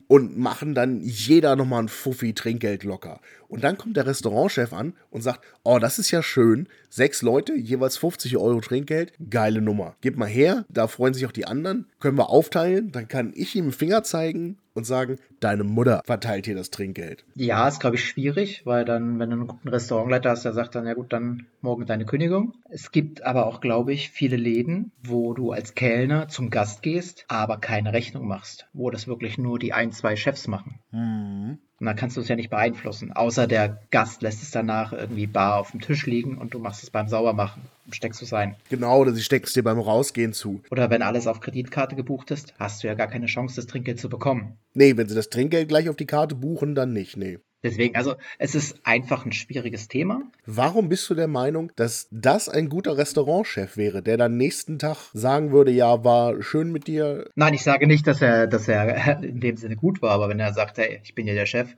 [0.08, 3.20] und machen dann jeder nochmal ein Fuffi Trinkgeld locker.
[3.46, 7.54] Und dann kommt der Restaurantchef an und sagt, oh, das ist ja schön, sechs Leute,
[7.54, 9.96] jeweils 50 Euro Trinkgeld, geile Nummer.
[10.00, 13.54] Gib mal her, da freuen sich auch die anderen, können wir aufteilen, dann kann ich
[13.54, 17.24] ihm den Finger zeigen und sagen, deine Mutter verteilt hier das Trinkgeld.
[17.34, 20.74] Ja, ist, glaube ich, schwierig, weil dann, wenn du einen guten Restaurantleiter hast, der sagt
[20.74, 22.54] dann, ja gut, dann morgen deine Kündigung.
[22.70, 27.24] Es gibt aber auch, glaube ich, viele Läden, wo du als Kellner zum Gast gehst,
[27.28, 30.78] aber keine Rechnung machst, wo das wirklich nur die ein, zwei Chefs machen.
[30.92, 31.58] Mhm.
[31.80, 33.12] Und dann kannst du es ja nicht beeinflussen.
[33.12, 36.82] Außer der Gast lässt es danach irgendwie bar auf dem Tisch liegen und du machst
[36.82, 37.62] es beim Saubermachen.
[37.90, 38.56] Steckst du es ein.
[38.68, 40.60] Genau, oder sie stecken es dir beim Rausgehen zu.
[40.70, 44.00] Oder wenn alles auf Kreditkarte gebucht ist, hast du ja gar keine Chance, das Trinkgeld
[44.00, 44.58] zu bekommen.
[44.74, 47.38] Nee, wenn sie das Trinkgeld gleich auf die Karte buchen, dann nicht, nee.
[47.62, 50.22] Deswegen, also es ist einfach ein schwieriges Thema.
[50.46, 55.10] Warum bist du der Meinung, dass das ein guter Restaurantchef wäre, der dann nächsten Tag
[55.12, 57.28] sagen würde, ja, war schön mit dir?
[57.34, 60.38] Nein, ich sage nicht, dass er, dass er in dem Sinne gut war, aber wenn
[60.38, 61.68] er sagt, hey, ich bin ja der Chef,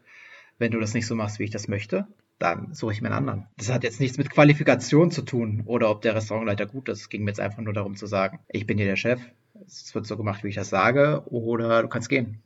[0.58, 2.06] wenn du das nicht so machst, wie ich das möchte,
[2.38, 3.46] dann suche ich mir einen anderen.
[3.56, 7.00] Das hat jetzt nichts mit Qualifikation zu tun oder ob der Restaurantleiter gut ist.
[7.00, 9.20] Es ging mir jetzt einfach nur darum zu sagen, ich bin hier der Chef,
[9.66, 12.42] es wird so gemacht, wie ich das sage, oder du kannst gehen.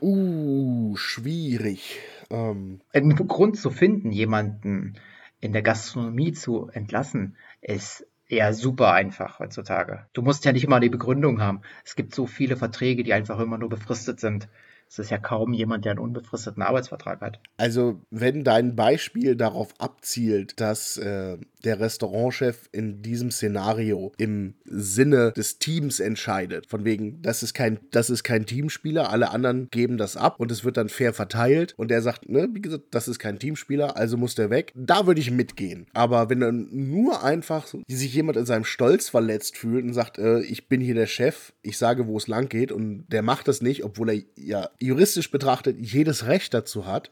[0.00, 2.00] Uh, schwierig.
[2.30, 4.94] Ähm, Einen Grund zu finden, jemanden
[5.40, 10.06] in der Gastronomie zu entlassen, ist eher super einfach heutzutage.
[10.12, 11.62] Du musst ja nicht immer die Begründung haben.
[11.84, 14.48] Es gibt so viele Verträge, die einfach immer nur befristet sind.
[14.90, 17.40] Es ist ja kaum jemand, der einen unbefristeten Arbeitsvertrag hat.
[17.58, 25.32] Also, wenn dein Beispiel darauf abzielt, dass äh, der Restaurantchef in diesem Szenario im Sinne
[25.32, 29.98] des Teams entscheidet, von wegen, das ist kein, das ist kein Teamspieler, alle anderen geben
[29.98, 33.08] das ab und es wird dann fair verteilt und er sagt, ne, wie gesagt, das
[33.08, 34.72] ist kein Teamspieler, also muss der weg.
[34.74, 35.86] Da würde ich mitgehen.
[35.94, 40.40] Aber wenn dann nur einfach sich jemand in seinem Stolz verletzt fühlt und sagt, äh,
[40.40, 43.62] ich bin hier der Chef, ich sage, wo es lang geht und der macht das
[43.62, 47.10] nicht, obwohl er ja juristisch betrachtet jedes Recht dazu hat,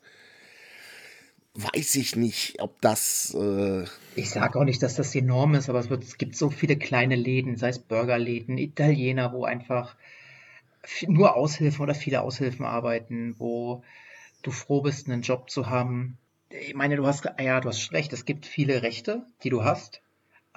[1.56, 3.34] weiß ich nicht, ob das.
[3.34, 6.36] Äh ich sage auch nicht, dass das die Norm ist, aber es, wird, es gibt
[6.36, 9.96] so viele kleine Läden, sei es Burgerläden, Italiener, wo einfach
[11.06, 13.82] nur Aushilfen oder viele Aushilfen arbeiten, wo
[14.42, 16.18] du froh bist, einen Job zu haben.
[16.48, 20.00] Ich meine, du hast, ja, du hast recht, es gibt viele Rechte, die du hast,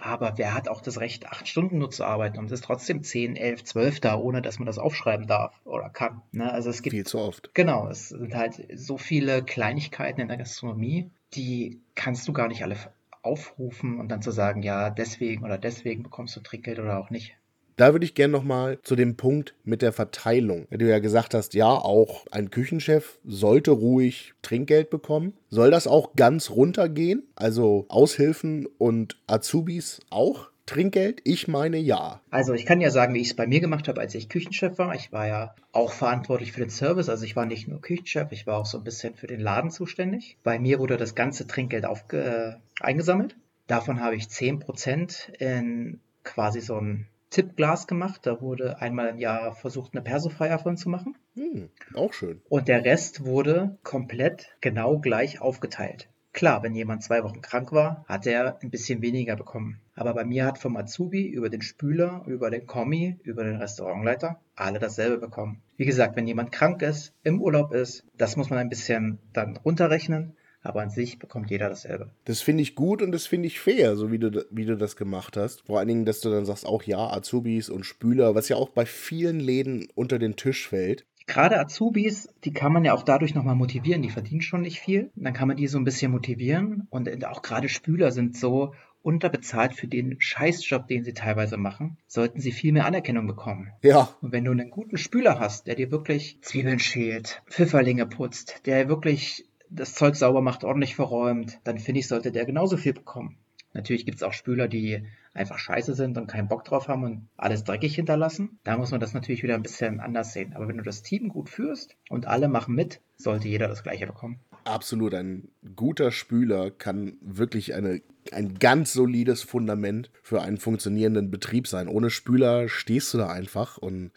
[0.01, 3.03] aber wer hat auch das Recht, acht Stunden nur zu arbeiten und es ist trotzdem
[3.03, 6.21] 10, 11, 12 da, ohne dass man das aufschreiben darf oder kann?
[6.31, 6.51] Ne?
[6.51, 7.53] Also es gibt viel zu oft.
[7.53, 12.63] Genau, es sind halt so viele Kleinigkeiten in der Gastronomie, die kannst du gar nicht
[12.63, 12.77] alle
[13.21, 17.35] aufrufen und dann zu sagen, ja, deswegen oder deswegen bekommst du Trinkgeld oder auch nicht.
[17.79, 20.67] Da würde ich gerne nochmal zu dem Punkt mit der Verteilung.
[20.69, 25.31] Du ja gesagt hast, ja, auch ein Küchenchef sollte ruhig Trinkgeld bekommen.
[25.49, 27.23] Soll das auch ganz runtergehen?
[27.35, 30.49] Also Aushilfen und Azubis auch?
[30.65, 31.21] Trinkgeld?
[31.23, 32.19] Ich meine ja.
[32.29, 34.77] Also ich kann ja sagen, wie ich es bei mir gemacht habe, als ich Küchenchef
[34.77, 34.93] war.
[34.93, 37.07] Ich war ja auch verantwortlich für den Service.
[37.07, 39.71] Also ich war nicht nur Küchenchef, ich war auch so ein bisschen für den Laden
[39.71, 40.35] zuständig.
[40.43, 43.37] Bei mir wurde das ganze Trinkgeld aufge äh, eingesammelt.
[43.67, 48.21] Davon habe ich 10% in quasi so ein Tippglas gemacht.
[48.23, 51.17] Da wurde einmal im Jahr versucht, eine Persofeier von zu machen.
[51.35, 52.41] Hm, auch schön.
[52.49, 56.09] Und der Rest wurde komplett genau gleich aufgeteilt.
[56.31, 59.81] Klar, wenn jemand zwei Wochen krank war, hat er ein bisschen weniger bekommen.
[59.95, 64.39] Aber bei mir hat vom Azubi über den Spüler, über den Kommi, über den Restaurantleiter
[64.55, 65.61] alle dasselbe bekommen.
[65.75, 69.57] Wie gesagt, wenn jemand krank ist, im Urlaub ist, das muss man ein bisschen dann
[69.57, 72.09] runterrechnen aber an sich bekommt jeder dasselbe.
[72.25, 74.95] Das finde ich gut und das finde ich fair, so wie du, wie du das
[74.95, 75.65] gemacht hast.
[75.65, 78.69] Vor allen Dingen, dass du dann sagst, auch ja, Azubis und Spüler, was ja auch
[78.69, 81.05] bei vielen Läden unter den Tisch fällt.
[81.27, 84.01] Gerade Azubis, die kann man ja auch dadurch nochmal motivieren.
[84.01, 85.11] Die verdienen schon nicht viel.
[85.15, 86.87] Dann kann man die so ein bisschen motivieren.
[86.89, 92.41] Und auch gerade Spüler sind so unterbezahlt für den Scheißjob, den sie teilweise machen, sollten
[92.41, 93.71] sie viel mehr Anerkennung bekommen.
[93.81, 94.09] Ja.
[94.21, 98.89] Und wenn du einen guten Spüler hast, der dir wirklich Zwiebeln schält, Pfifferlinge putzt, der
[98.89, 103.37] wirklich das Zeug sauber macht, ordentlich verräumt, dann finde ich, sollte der genauso viel bekommen.
[103.73, 105.03] Natürlich gibt es auch Spüler, die
[105.33, 108.57] einfach scheiße sind und keinen Bock drauf haben und alles dreckig hinterlassen.
[108.63, 110.53] Da muss man das natürlich wieder ein bisschen anders sehen.
[110.53, 114.07] Aber wenn du das Team gut führst und alle machen mit, sollte jeder das Gleiche
[114.07, 114.39] bekommen.
[114.63, 115.13] Absolut.
[115.13, 118.01] Ein guter Spüler kann wirklich eine,
[118.31, 121.87] ein ganz solides Fundament für einen funktionierenden Betrieb sein.
[121.87, 124.11] Ohne Spüler stehst du da einfach und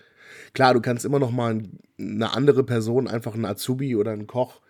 [0.55, 1.63] klar, du kannst immer noch mal
[1.99, 4.62] eine andere Person, einfach einen Azubi oder einen Koch,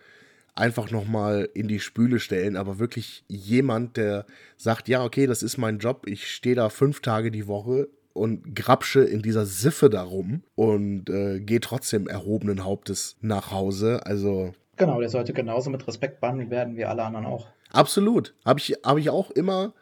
[0.55, 4.25] einfach nochmal in die Spüle stellen, aber wirklich jemand, der
[4.57, 8.55] sagt, ja, okay, das ist mein Job, ich stehe da fünf Tage die Woche und
[8.55, 14.05] grapsche in dieser Siffe darum und äh, gehe trotzdem erhobenen Hauptes nach Hause.
[14.05, 14.53] Also.
[14.77, 17.47] Genau, der sollte genauso mit Respekt behandelt werden wie alle anderen auch.
[17.71, 18.35] Absolut.
[18.45, 19.73] Habe ich, hab ich auch immer,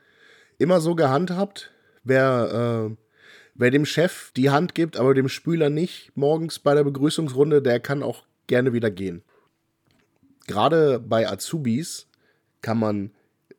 [0.58, 1.72] immer so gehandhabt.
[2.04, 2.96] Wer, äh,
[3.54, 7.80] wer dem Chef die Hand gibt, aber dem Spüler nicht, morgens bei der Begrüßungsrunde, der
[7.82, 9.24] kann auch gerne wieder gehen.
[10.52, 12.08] Gerade bei Azubis
[12.62, 13.12] kann man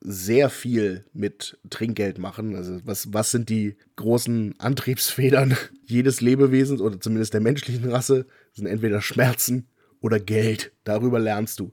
[0.02, 2.54] sehr viel mit Trinkgeld machen.
[2.54, 8.26] Also was, was sind die großen Antriebsfedern jedes Lebewesens oder zumindest der menschlichen Rasse?
[8.50, 9.68] Das sind entweder Schmerzen
[10.02, 10.72] oder Geld.
[10.84, 11.72] Darüber lernst du.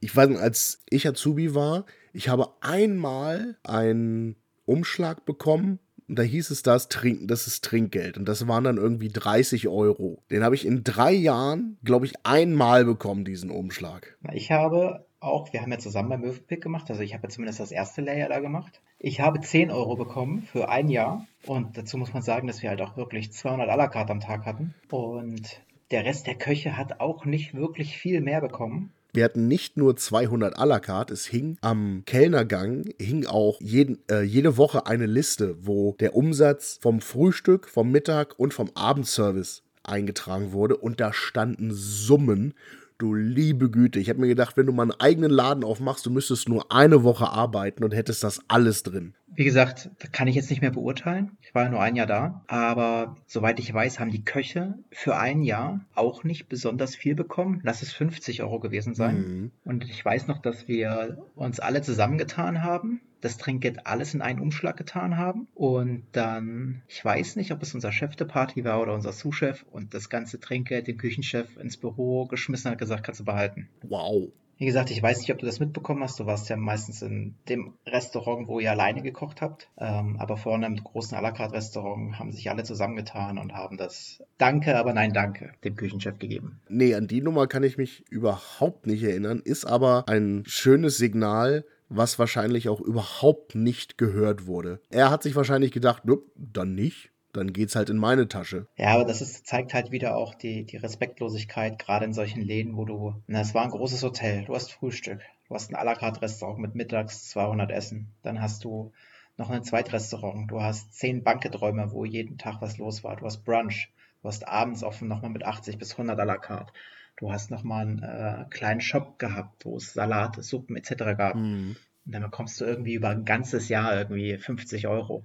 [0.00, 6.22] Ich weiß nicht, als ich Azubi war, ich habe einmal einen Umschlag bekommen und da
[6.22, 8.16] hieß es, das, Trink, das ist Trinkgeld.
[8.16, 10.22] Und das waren dann irgendwie 30 Euro.
[10.30, 14.16] Den habe ich in drei Jahren, glaube ich, einmal bekommen, diesen Umschlag.
[14.32, 17.60] Ich habe auch, wir haben ja zusammen beim Möwenpick gemacht, also ich habe ja zumindest
[17.60, 18.80] das erste Layer da gemacht.
[18.98, 22.70] Ich habe 10 Euro bekommen für ein Jahr und dazu muss man sagen, dass wir
[22.70, 26.76] halt auch wirklich 200 à la carte am Tag hatten und der Rest der Köche
[26.76, 28.92] hat auch nicht wirklich viel mehr bekommen.
[29.16, 33.98] Wir hatten nicht nur 200 à la carte, es hing am Kellnergang, hing auch jeden,
[34.10, 39.62] äh, jede Woche eine Liste, wo der Umsatz vom Frühstück, vom Mittag und vom Abendservice
[39.82, 40.76] eingetragen wurde.
[40.76, 42.52] Und da standen Summen
[42.98, 44.00] Du liebe Güte.
[44.00, 47.02] Ich habe mir gedacht, wenn du mal einen eigenen Laden aufmachst, du müsstest nur eine
[47.02, 49.14] Woche arbeiten und hättest das alles drin.
[49.26, 51.36] Wie gesagt, kann ich jetzt nicht mehr beurteilen.
[51.42, 52.42] Ich war ja nur ein Jahr da.
[52.46, 57.60] Aber soweit ich weiß, haben die Köche für ein Jahr auch nicht besonders viel bekommen.
[57.62, 59.16] Lass es 50 Euro gewesen sein.
[59.16, 59.50] Mhm.
[59.64, 64.40] Und ich weiß noch, dass wir uns alle zusammengetan haben das Trinkgeld alles in einen
[64.40, 65.48] Umschlag getan haben.
[65.54, 69.64] Und dann, ich weiß nicht, ob es unser Chef der Party war oder unser Sous-Chef
[69.70, 73.68] und das ganze Trinkgeld dem Küchenchef ins Büro geschmissen hat, gesagt, kannst du behalten.
[73.82, 74.32] Wow.
[74.58, 76.18] Wie gesagt, ich weiß nicht, ob du das mitbekommen hast.
[76.18, 79.68] Du warst ja meistens in dem Restaurant, wo ihr alleine gekocht habt.
[79.76, 83.76] Ähm, aber vorne im großen à la carte Restaurant haben sich alle zusammengetan und haben
[83.76, 86.60] das Danke, aber nein Danke dem Küchenchef gegeben.
[86.68, 89.42] Nee, an die Nummer kann ich mich überhaupt nicht erinnern.
[89.44, 94.80] Ist aber ein schönes Signal, was wahrscheinlich auch überhaupt nicht gehört wurde.
[94.90, 96.02] Er hat sich wahrscheinlich gedacht,
[96.36, 98.66] dann nicht, dann geht's halt in meine Tasche.
[98.76, 102.76] Ja, aber das ist, zeigt halt wieder auch die, die Respektlosigkeit, gerade in solchen Läden,
[102.76, 105.84] wo du, na, es war ein großes Hotel, du hast Frühstück, du hast ein à
[105.84, 108.92] la carte Restaurant mit mittags 200 Essen, dann hast du
[109.36, 113.44] noch ein Zweitrestaurant, du hast zehn Banqueträume, wo jeden Tag was los war, du hast
[113.44, 116.72] Brunch, du hast abends offen nochmal mit 80 bis 100 à la carte.
[117.16, 121.16] Du hast nochmal einen äh, kleinen Shop gehabt, wo es Salate, Suppen etc.
[121.16, 121.34] gab.
[121.34, 121.76] Mhm.
[122.04, 125.24] Und dann bekommst du irgendwie über ein ganzes Jahr irgendwie 50 Euro.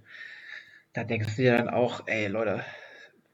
[0.94, 2.64] Da denkst du dir dann auch, ey Leute,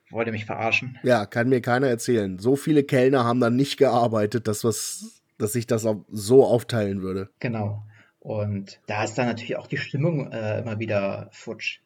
[0.09, 0.97] wollt ihr mich verarschen?
[1.03, 2.39] Ja, kann mir keiner erzählen.
[2.39, 7.29] So viele Kellner haben dann nicht gearbeitet, dass, was, dass sich das so aufteilen würde.
[7.39, 7.83] Genau.
[8.19, 11.79] Und da ist dann natürlich auch die Stimmung äh, immer wieder futsch.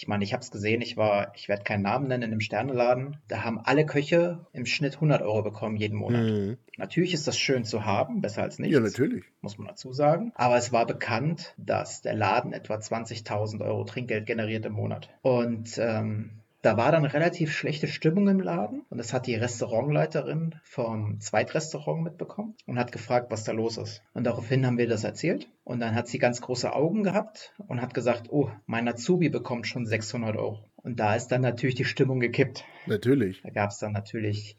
[0.00, 2.40] Ich meine, ich habe es gesehen, ich war, ich werde keinen Namen nennen, in einem
[2.40, 3.16] Sterneladen.
[3.26, 6.22] Da haben alle Köche im Schnitt 100 Euro bekommen jeden Monat.
[6.22, 6.56] Mhm.
[6.76, 8.72] Natürlich ist das schön zu haben, besser als nichts.
[8.72, 9.24] Ja, natürlich.
[9.40, 10.30] Muss man dazu sagen.
[10.36, 15.10] Aber es war bekannt, dass der Laden etwa 20.000 Euro Trinkgeld generiert im Monat.
[15.22, 20.56] Und ähm, da war dann relativ schlechte Stimmung im Laden und das hat die Restaurantleiterin
[20.64, 24.02] vom Zweitrestaurant mitbekommen und hat gefragt, was da los ist.
[24.12, 27.80] Und daraufhin haben wir das erzählt und dann hat sie ganz große Augen gehabt und
[27.80, 30.64] hat gesagt, oh, mein Azubi bekommt schon 600 Euro.
[30.76, 32.64] Und da ist dann natürlich die Stimmung gekippt.
[32.86, 33.42] Natürlich.
[33.42, 34.56] Da gab es dann natürlich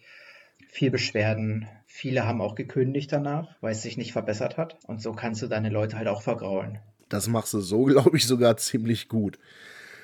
[0.68, 1.68] viel Beschwerden.
[1.86, 4.78] Viele haben auch gekündigt danach, weil es sich nicht verbessert hat.
[4.86, 6.80] Und so kannst du deine Leute halt auch vergraulen.
[7.10, 9.40] Das machst du so, glaube ich, sogar ziemlich gut.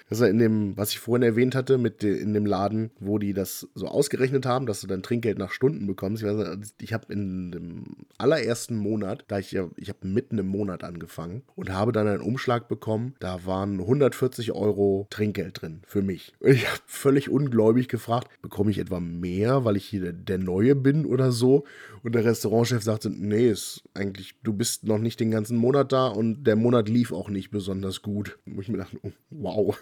[0.09, 3.17] Das ist in dem, was ich vorhin erwähnt hatte, mit de, in dem Laden, wo
[3.17, 6.23] die das so ausgerechnet haben, dass du dann Trinkgeld nach Stunden bekommst.
[6.23, 6.29] Ich,
[6.79, 7.83] ich habe in dem
[8.17, 12.21] allerersten Monat, da ich ja, ich habe mitten im Monat angefangen und habe dann einen
[12.21, 16.33] Umschlag bekommen, da waren 140 Euro Trinkgeld drin für mich.
[16.39, 20.75] Und ich habe völlig ungläubig gefragt, bekomme ich etwa mehr, weil ich hier der, Neue
[20.75, 21.63] bin oder so?
[22.03, 26.07] Und der Restaurantchef sagte, nee, ist eigentlich, du bist noch nicht den ganzen Monat da
[26.07, 28.37] und der Monat lief auch nicht besonders gut.
[28.45, 29.75] Wo ich mir dachte, oh, wow.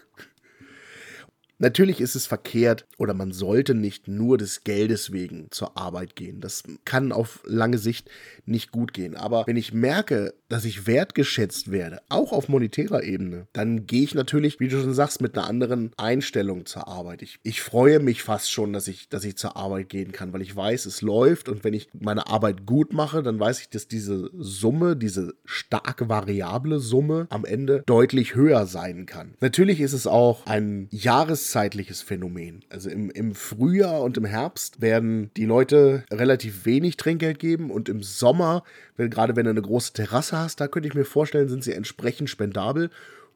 [1.63, 6.41] Natürlich ist es verkehrt oder man sollte nicht nur des Geldes wegen zur Arbeit gehen.
[6.41, 8.09] Das kann auf lange Sicht
[8.45, 9.15] nicht gut gehen.
[9.15, 14.13] Aber wenn ich merke, dass ich wertgeschätzt werde, auch auf monetärer Ebene, dann gehe ich
[14.13, 17.21] natürlich, wie du schon sagst, mit einer anderen Einstellung zur Arbeit.
[17.21, 20.41] Ich, ich freue mich fast schon, dass ich, dass ich zur Arbeit gehen kann, weil
[20.41, 23.87] ich weiß, es läuft und wenn ich meine Arbeit gut mache, dann weiß ich, dass
[23.87, 29.35] diese Summe, diese stark variable Summe am Ende deutlich höher sein kann.
[29.39, 32.63] Natürlich ist es auch ein Jahres jahreszeitliches Phänomen.
[32.69, 37.89] Also im, im Frühjahr und im Herbst werden die Leute relativ wenig Trinkgeld geben und
[37.89, 38.63] im Sommer,
[38.97, 41.73] wenn, gerade wenn du eine große Terrasse hast, da könnte ich mir vorstellen, sind sie
[41.73, 42.89] entsprechend spendabel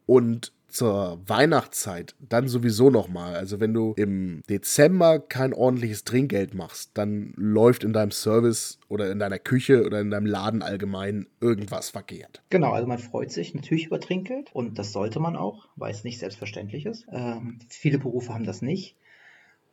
[0.06, 3.35] und zur Weihnachtszeit dann sowieso nochmal.
[3.35, 9.11] Also wenn du im Dezember kein ordentliches Trinkgeld machst, dann läuft in deinem Service oder
[9.11, 12.43] in deiner Küche oder in deinem Laden allgemein irgendwas verkehrt.
[12.51, 16.03] Genau, also man freut sich natürlich über Trinkgeld und das sollte man auch, weil es
[16.03, 17.07] nicht selbstverständlich ist.
[17.11, 18.95] Ähm, viele Berufe haben das nicht.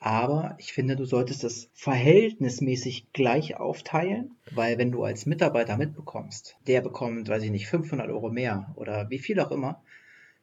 [0.00, 6.56] Aber ich finde, du solltest es verhältnismäßig gleich aufteilen, weil wenn du als Mitarbeiter mitbekommst,
[6.66, 9.82] der bekommt, weiß ich nicht, 500 Euro mehr oder wie viel auch immer,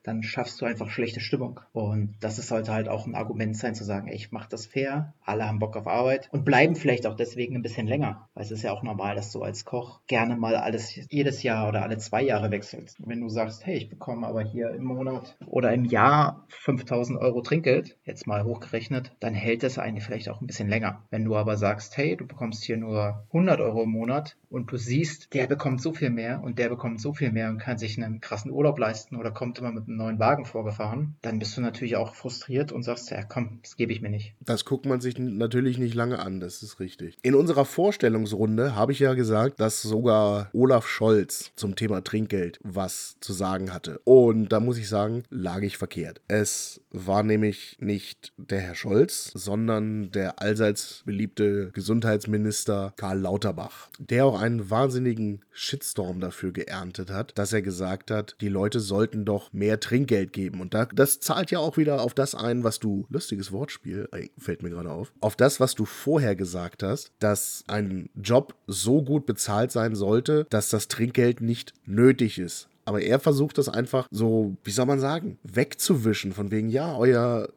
[0.04, 1.60] dann schaffst du einfach schlechte Stimmung.
[1.74, 5.14] Und das sollte halt auch ein Argument sein, zu sagen, ey, ich mache das fair,
[5.24, 8.28] alle haben Bock auf Arbeit und bleiben vielleicht auch deswegen ein bisschen länger.
[8.34, 11.68] Weil es ist ja auch normal, dass du als Koch gerne mal alles jedes Jahr
[11.68, 12.98] oder alle zwei Jahre wechselst.
[13.06, 17.42] wenn du sagst, hey, ich bekomme aber hier im Monat oder im Jahr 5000 Euro
[17.42, 21.04] Trinkgeld, jetzt mal hochgerechnet, dann hält es einen vielleicht auch ein bisschen länger.
[21.10, 24.78] Wenn du aber sagst, hey, du bekommst hier nur 100 Euro im Monat und du
[24.78, 28.02] siehst, der bekommt so viel mehr und der bekommt so viel mehr und kann sich
[28.02, 31.62] einen krassen Urlaub leisten oder kommt immer mit einem neuen Wagen vorgefahren, dann bist du
[31.62, 34.34] natürlich auch frustriert und sagst, ja komm, das gebe ich mir nicht.
[34.40, 37.18] Das guckt man sich natürlich nicht lange an, das ist richtig.
[37.22, 43.18] In unserer Vorstellungsrunde habe ich ja gesagt, dass sogar Olaf Scholz zum Thema Trinkgeld was
[43.20, 44.00] zu sagen hatte.
[44.04, 46.22] Und da muss ich sagen, lag ich verkehrt.
[46.28, 54.26] Es war nämlich nicht der Herr Scholz, sondern der allseits beliebte Gesundheitsminister Karl Lauterbach, der
[54.26, 59.52] auch einen wahnsinnigen Shitstorm dafür geerntet hat, dass er gesagt hat, die Leute sollten doch
[59.54, 60.62] mehr Trinkgeld geben.
[60.62, 64.64] Und da, das zahlt ja auch wieder auf das ein, was du, lustiges Wortspiel, fällt
[64.64, 69.26] mir gerade auf, auf das, was du vorher gesagt hast, dass ein Job so gut
[69.26, 72.70] bezahlt sein sollte, dass das Trinkgeld nicht nötig ist.
[72.92, 76.34] Aber er versucht das einfach so, wie soll man sagen, wegzuwischen.
[76.34, 77.48] Von wegen, ja, euer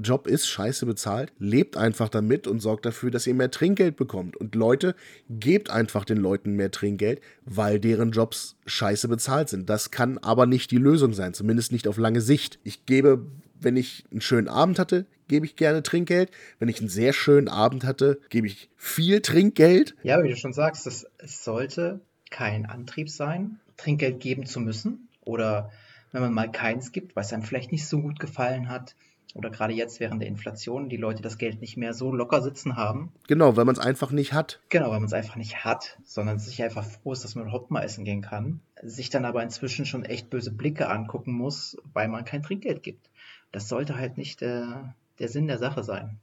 [0.00, 4.36] Job ist scheiße bezahlt, lebt einfach damit und sorgt dafür, dass ihr mehr Trinkgeld bekommt.
[4.36, 4.94] Und Leute,
[5.28, 9.68] gebt einfach den Leuten mehr Trinkgeld, weil deren Jobs scheiße bezahlt sind.
[9.68, 12.60] Das kann aber nicht die Lösung sein, zumindest nicht auf lange Sicht.
[12.62, 13.26] Ich gebe,
[13.58, 16.30] wenn ich einen schönen Abend hatte, gebe ich gerne Trinkgeld.
[16.60, 19.96] Wenn ich einen sehr schönen Abend hatte, gebe ich viel Trinkgeld.
[20.04, 21.04] Ja, wie du schon sagst, es
[21.42, 25.08] sollte kein Antrieb sein, Trinkgeld geben zu müssen.
[25.22, 25.70] Oder
[26.12, 28.94] wenn man mal keins gibt, weil es einem vielleicht nicht so gut gefallen hat,
[29.34, 32.76] oder gerade jetzt während der Inflation die Leute das Geld nicht mehr so locker sitzen
[32.76, 33.12] haben.
[33.26, 34.60] Genau, weil man es einfach nicht hat.
[34.68, 37.72] Genau, weil man es einfach nicht hat, sondern sich einfach froh ist, dass man überhaupt
[37.72, 38.60] mal essen gehen kann.
[38.80, 43.10] Sich dann aber inzwischen schon echt böse Blicke angucken muss, weil man kein Trinkgeld gibt.
[43.50, 46.20] Das sollte halt nicht der, der Sinn der Sache sein.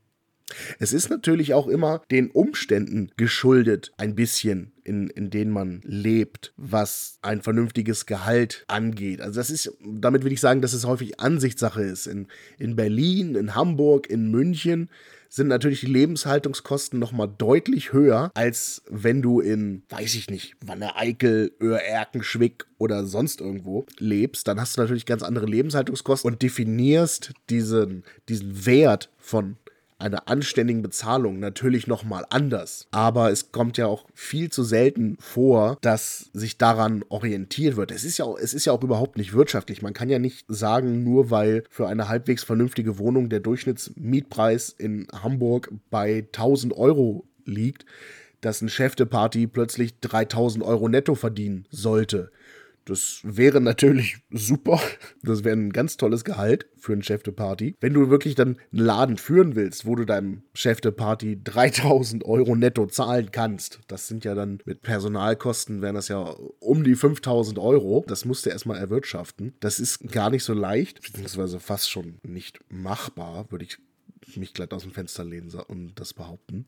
[0.79, 6.53] Es ist natürlich auch immer den Umständen geschuldet, ein bisschen, in, in denen man lebt,
[6.57, 9.21] was ein vernünftiges Gehalt angeht.
[9.21, 12.07] Also das ist, damit will ich sagen, dass es häufig Ansichtssache ist.
[12.07, 14.89] In, in Berlin, in Hamburg, in München
[15.31, 21.53] sind natürlich die Lebenshaltungskosten nochmal deutlich höher, als wenn du in, weiß ich nicht, Wanne-Eickel,
[21.61, 24.49] Öhr-Erkenschwick oder sonst irgendwo lebst.
[24.49, 29.55] Dann hast du natürlich ganz andere Lebenshaltungskosten und definierst diesen, diesen Wert von
[30.01, 32.87] einer anständigen Bezahlung natürlich nochmal anders.
[32.91, 37.91] Aber es kommt ja auch viel zu selten vor, dass sich daran orientiert wird.
[37.91, 39.81] Es ist ja auch, es ist ja auch überhaupt nicht wirtschaftlich.
[39.81, 45.07] Man kann ja nicht sagen, nur weil für eine halbwegs vernünftige Wohnung der Durchschnittsmietpreis in
[45.13, 47.85] Hamburg bei 1000 Euro liegt,
[48.41, 52.31] dass ein Chef de Party plötzlich 3000 Euro netto verdienen sollte.
[52.85, 54.81] Das wäre natürlich super.
[55.21, 57.75] Das wäre ein ganz tolles Gehalt für einen Chef de Party.
[57.79, 62.25] Wenn du wirklich dann einen Laden führen willst, wo du deinem Chef de Party 3000
[62.25, 66.19] Euro netto zahlen kannst, das sind ja dann mit Personalkosten, wären das ja
[66.59, 68.03] um die 5000 Euro.
[68.07, 69.53] Das musst du erstmal erwirtschaften.
[69.59, 73.77] Das ist gar nicht so leicht, beziehungsweise fast schon nicht machbar, würde ich
[74.37, 76.65] mich glatt aus dem Fenster lehnen und das behaupten.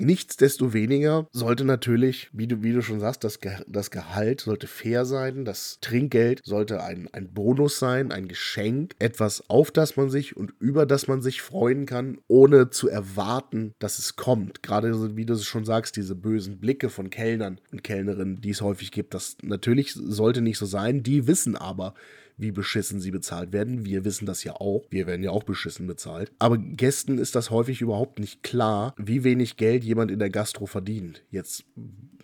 [0.00, 5.04] Nichtsdestoweniger sollte natürlich, wie du, wie du schon sagst, das, Ge das Gehalt sollte fair
[5.04, 10.36] sein, das Trinkgeld sollte ein, ein Bonus sein, ein Geschenk, etwas, auf das man sich
[10.36, 14.62] und über das man sich freuen kann, ohne zu erwarten, dass es kommt.
[14.62, 18.62] Gerade wie du es schon sagst, diese bösen Blicke von Kellnern und Kellnerinnen, die es
[18.62, 21.02] häufig gibt, das natürlich sollte nicht so sein.
[21.02, 21.94] Die wissen aber,
[22.40, 23.84] wie beschissen sie bezahlt werden.
[23.84, 24.86] Wir wissen das ja auch.
[24.90, 26.32] Wir werden ja auch beschissen bezahlt.
[26.38, 30.66] Aber Gästen ist das häufig überhaupt nicht klar, wie wenig Geld jemand in der Gastro
[30.66, 31.22] verdient.
[31.30, 31.64] Jetzt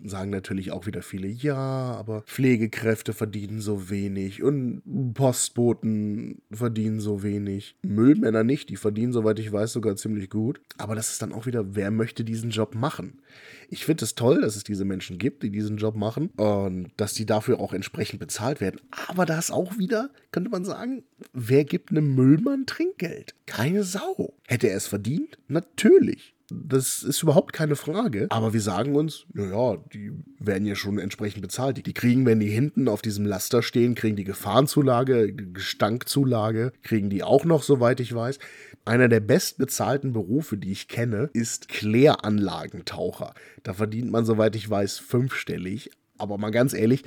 [0.05, 4.83] sagen natürlich auch wieder viele, ja, aber Pflegekräfte verdienen so wenig und
[5.15, 7.77] Postboten verdienen so wenig.
[7.83, 10.61] Müllmänner nicht, die verdienen, soweit ich weiß, sogar ziemlich gut.
[10.79, 13.21] Aber das ist dann auch wieder, wer möchte diesen Job machen?
[13.69, 17.15] Ich finde es toll, dass es diese Menschen gibt, die diesen Job machen und dass
[17.15, 18.81] die dafür auch entsprechend bezahlt werden.
[19.09, 21.03] Aber da ist auch wieder, könnte man sagen,
[21.33, 23.35] wer gibt einem Müllmann Trinkgeld?
[23.47, 24.35] Keine Sau.
[24.47, 25.39] Hätte er es verdient?
[25.49, 26.36] Natürlich.
[26.49, 28.27] Das ist überhaupt keine Frage.
[28.31, 31.85] Aber wir sagen uns, naja, die werden ja schon entsprechend bezahlt.
[31.85, 37.25] Die kriegen, wenn die hinten auf diesem Laster stehen, kriegen die Gefahrenzulage, Gestankzulage, kriegen die
[37.25, 38.39] auch noch, soweit ich weiß.
[38.85, 43.35] Einer der bestbezahlten Berufe, die ich kenne, ist Kläranlagentaucher.
[43.65, 45.91] Da verdient man, soweit ich weiß, fünfstellig.
[46.17, 47.03] Aber mal ganz ehrlich,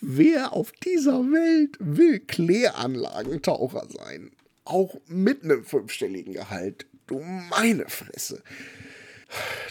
[0.00, 4.32] wer auf dieser Welt will Kläranlagentaucher sein?
[4.64, 6.86] Auch mit einem fünfstelligen Gehalt.
[7.10, 8.40] Du meine Fresse.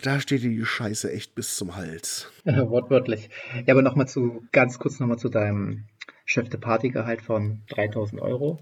[0.03, 2.29] Da steht die Scheiße echt bis zum Hals.
[2.43, 3.29] Wortwörtlich.
[3.65, 5.85] Ja, aber nochmal zu, ganz kurz nochmal zu deinem
[6.25, 8.61] Chef de Party-Gehalt von 3000 Euro.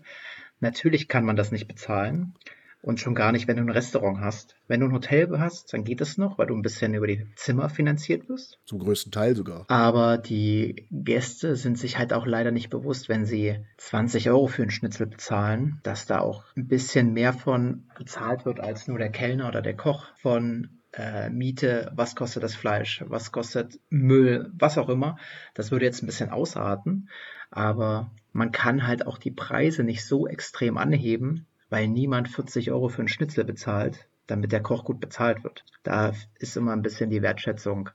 [0.59, 2.35] Natürlich kann man das nicht bezahlen.
[2.81, 4.55] Und schon gar nicht, wenn du ein Restaurant hast.
[4.67, 7.27] Wenn du ein Hotel hast, dann geht es noch, weil du ein bisschen über die
[7.35, 8.59] Zimmer finanziert wirst.
[8.65, 9.65] Zum größten Teil sogar.
[9.67, 14.61] Aber die Gäste sind sich halt auch leider nicht bewusst, wenn sie 20 Euro für
[14.61, 19.09] einen Schnitzel bezahlen, dass da auch ein bisschen mehr von bezahlt wird als nur der
[19.09, 24.77] Kellner oder der Koch von äh, Miete, was kostet das Fleisch, was kostet Müll, was
[24.77, 25.17] auch immer.
[25.53, 27.09] Das würde jetzt ein bisschen ausarten,
[27.51, 32.89] aber man kann halt auch die Preise nicht so extrem anheben, weil niemand 40 Euro
[32.89, 35.63] für einen Schnitzel bezahlt, damit der Koch gut bezahlt wird.
[35.83, 37.89] Da ist immer ein bisschen die Wertschätzung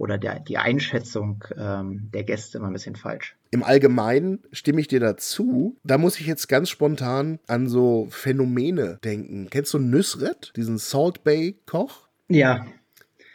[0.00, 3.36] oder der, die Einschätzung ähm, der Gäste immer ein bisschen falsch.
[3.50, 5.76] Im Allgemeinen stimme ich dir dazu.
[5.84, 9.48] Da muss ich jetzt ganz spontan an so Phänomene denken.
[9.50, 12.08] Kennst du Nüsret, diesen Salt Bay Koch?
[12.28, 12.64] Ja.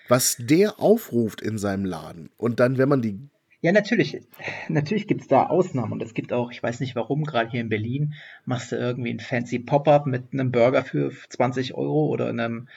[0.08, 3.20] Was der aufruft in seinem Laden und dann, wenn man die
[3.66, 4.22] ja, natürlich.
[4.70, 7.62] Natürlich gibt es da Ausnahmen und es gibt auch, ich weiß nicht warum, gerade hier
[7.62, 8.14] in Berlin
[8.46, 12.68] machst du irgendwie ein fancy Pop-up mit einem Burger für 20 Euro oder einem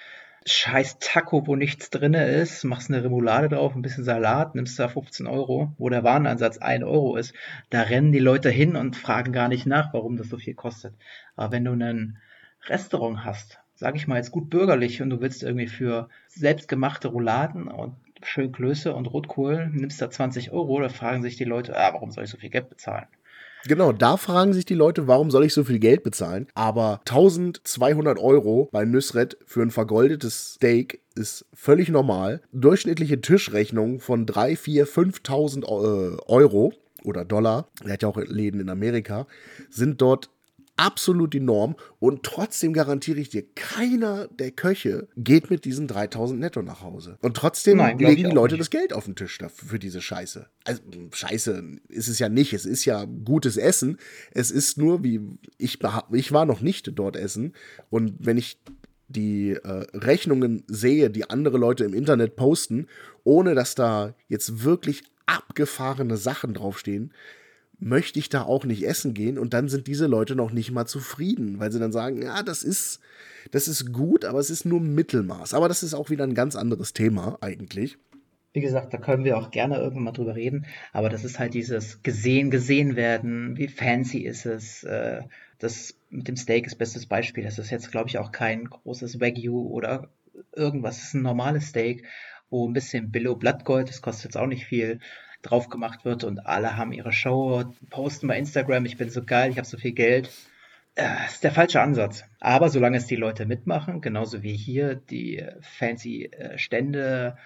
[0.46, 4.88] scheiß Taco, wo nichts drin ist, machst eine Remoulade drauf, ein bisschen Salat, nimmst da
[4.88, 7.34] 15 Euro, wo der Warenansatz 1 Euro ist.
[7.68, 10.94] Da rennen die Leute hin und fragen gar nicht nach, warum das so viel kostet.
[11.36, 12.16] Aber wenn du ein
[12.66, 17.68] Restaurant hast, sag ich mal jetzt gut bürgerlich und du willst irgendwie für selbstgemachte Rouladen
[17.68, 21.92] und schön Klöße und Rotkohl, nimmst da 20 Euro, da fragen sich die Leute, ah,
[21.92, 23.06] warum soll ich so viel Geld bezahlen?
[23.66, 26.46] Genau, da fragen sich die Leute, warum soll ich so viel Geld bezahlen?
[26.54, 32.40] Aber 1200 Euro bei Nüsret für ein vergoldetes Steak ist völlig normal.
[32.52, 38.70] Durchschnittliche Tischrechnung von 3, 4, 5000 Euro oder Dollar, er hat ja auch Läden in
[38.70, 39.26] Amerika,
[39.70, 40.30] sind dort
[40.78, 46.38] absolut die Norm und trotzdem garantiere ich dir, keiner der Köche geht mit diesen 3000
[46.40, 47.18] netto nach Hause.
[47.20, 48.60] Und trotzdem Nein, legen die Leute nicht.
[48.60, 50.46] das Geld auf den Tisch dafür, für diese Scheiße.
[50.64, 52.52] Also, Scheiße ist es ja nicht.
[52.52, 53.98] Es ist ja gutes Essen.
[54.30, 55.20] Es ist nur, wie
[55.58, 55.78] ich,
[56.12, 57.54] ich war noch nicht dort essen.
[57.90, 58.58] Und wenn ich
[59.08, 62.86] die äh, Rechnungen sehe, die andere Leute im Internet posten,
[63.24, 67.12] ohne dass da jetzt wirklich abgefahrene Sachen draufstehen,
[67.78, 70.86] möchte ich da auch nicht essen gehen und dann sind diese Leute noch nicht mal
[70.86, 73.00] zufrieden, weil sie dann sagen, ja, das ist,
[73.50, 75.54] das ist gut, aber es ist nur Mittelmaß.
[75.54, 77.98] Aber das ist auch wieder ein ganz anderes Thema eigentlich.
[78.52, 81.54] Wie gesagt, da können wir auch gerne irgendwann mal drüber reden, aber das ist halt
[81.54, 85.22] dieses gesehen, gesehen werden, wie fancy ist es, äh,
[85.58, 87.44] das mit dem Steak ist bestes Beispiel.
[87.44, 90.08] Das ist jetzt, glaube ich, auch kein großes Wagyu oder
[90.56, 90.96] irgendwas.
[90.96, 92.04] Das ist ein normales Steak,
[92.50, 95.00] wo ein bisschen Billow Blattgold, das kostet jetzt auch nicht viel,
[95.42, 99.50] drauf gemacht wird und alle haben ihre Show, posten bei Instagram, ich bin so geil,
[99.50, 100.30] ich habe so viel Geld.
[100.94, 102.24] Das äh, ist der falsche Ansatz.
[102.40, 107.36] Aber solange es die Leute mitmachen, genauso wie hier die fancy äh, Stände,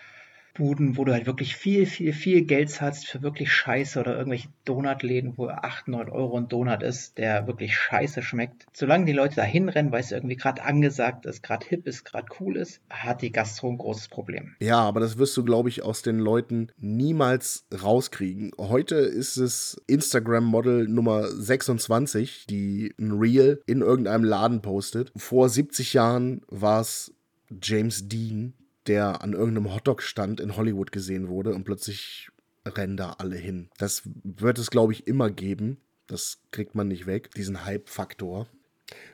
[0.54, 4.48] Buden, wo du halt wirklich viel, viel, viel Geld zahlst für wirklich Scheiße oder irgendwelche
[4.64, 8.66] Donutläden, wo 8, 9 Euro ein Donut ist, der wirklich scheiße schmeckt.
[8.72, 12.26] Solange die Leute da hinrennen, weil es irgendwie gerade angesagt ist, gerade hip ist, gerade
[12.40, 14.54] cool ist, hat die Gastro ein großes Problem.
[14.60, 18.52] Ja, aber das wirst du, glaube ich, aus den Leuten niemals rauskriegen.
[18.58, 25.12] Heute ist es Instagram-Model Nummer 26, die ein Reel in irgendeinem Laden postet.
[25.16, 27.14] Vor 70 Jahren war es
[27.60, 28.54] James Dean,
[28.86, 32.30] der an irgendeinem Hotdog-Stand in Hollywood gesehen wurde und plötzlich
[32.66, 33.68] rennen da alle hin.
[33.78, 35.78] Das wird es, glaube ich, immer geben.
[36.06, 38.46] Das kriegt man nicht weg, diesen Hype-Faktor.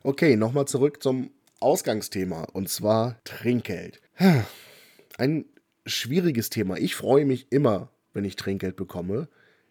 [0.02, 4.00] Okay, nochmal zurück zum Ausgangsthema und zwar Trinkgeld.
[5.18, 5.44] Ein
[5.86, 6.76] schwieriges Thema.
[6.78, 9.28] Ich freue mich immer, wenn ich Trinkgeld bekomme.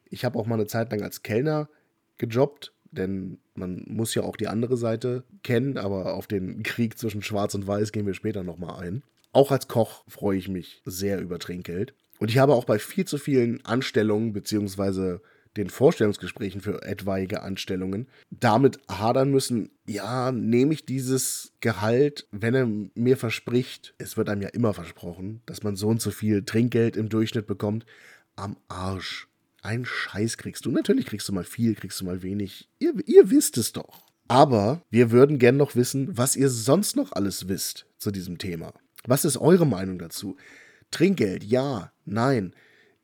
[0.09, 1.69] Ich habe auch mal eine Zeit lang als Kellner
[2.17, 7.21] gejobbt, denn man muss ja auch die andere Seite kennen, aber auf den Krieg zwischen
[7.21, 9.03] Schwarz und Weiß gehen wir später nochmal ein.
[9.37, 11.93] Auch als Koch freue ich mich sehr über Trinkgeld.
[12.17, 15.21] Und ich habe auch bei viel zu vielen Anstellungen beziehungsweise
[15.57, 22.65] den Vorstellungsgesprächen für etwaige Anstellungen damit hadern müssen, ja, nehme ich dieses Gehalt, wenn er
[22.95, 26.97] mir verspricht, es wird einem ja immer versprochen, dass man so und so viel Trinkgeld
[26.97, 27.85] im Durchschnitt bekommt,
[28.35, 29.27] am Arsch.
[29.61, 30.71] Ein Scheiß kriegst du.
[30.71, 32.69] Natürlich kriegst du mal viel, kriegst du mal wenig.
[32.79, 34.07] Ihr, ihr wisst es doch.
[34.29, 38.73] Aber wir würden gern noch wissen, was ihr sonst noch alles wisst zu diesem Thema.
[39.07, 40.37] Was ist eure Meinung dazu?
[40.91, 42.53] Trinkgeld, ja, nein.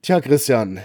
[0.02, 0.80] Tja, Christian,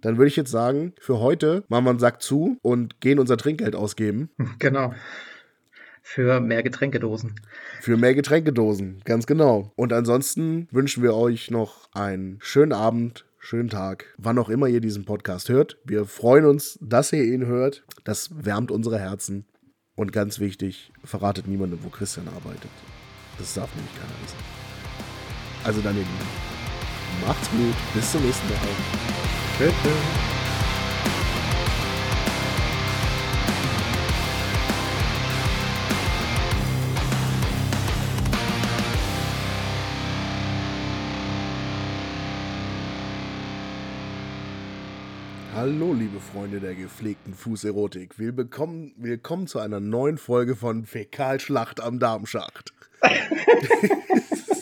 [0.00, 3.36] dann würde ich jetzt sagen, für heute machen wir einen Sack zu und gehen unser
[3.36, 4.30] Trinkgeld ausgeben.
[4.58, 4.94] Genau.
[6.02, 7.36] Für mehr Getränkedosen.
[7.80, 9.72] Für mehr Getränkedosen, ganz genau.
[9.76, 14.80] Und ansonsten wünschen wir euch noch einen schönen Abend, schönen Tag, wann auch immer ihr
[14.80, 15.78] diesen Podcast hört.
[15.84, 17.84] Wir freuen uns, dass ihr ihn hört.
[18.02, 19.44] Das wärmt unsere Herzen.
[19.94, 22.70] Und ganz wichtig, verratet niemandem, wo Christian arbeitet.
[23.38, 24.38] Das darf nämlich keiner wissen.
[25.62, 26.49] Also dann ihr Lieben.
[27.26, 27.74] Macht's gut.
[27.94, 28.58] Bis zum nächsten Mal.
[29.58, 29.74] Tschüss.
[45.60, 48.18] Hallo, liebe Freunde der gepflegten Fußerotik.
[48.18, 52.72] Willkommen, willkommen zu einer neuen Folge von Fäkalschlacht am Darmschacht.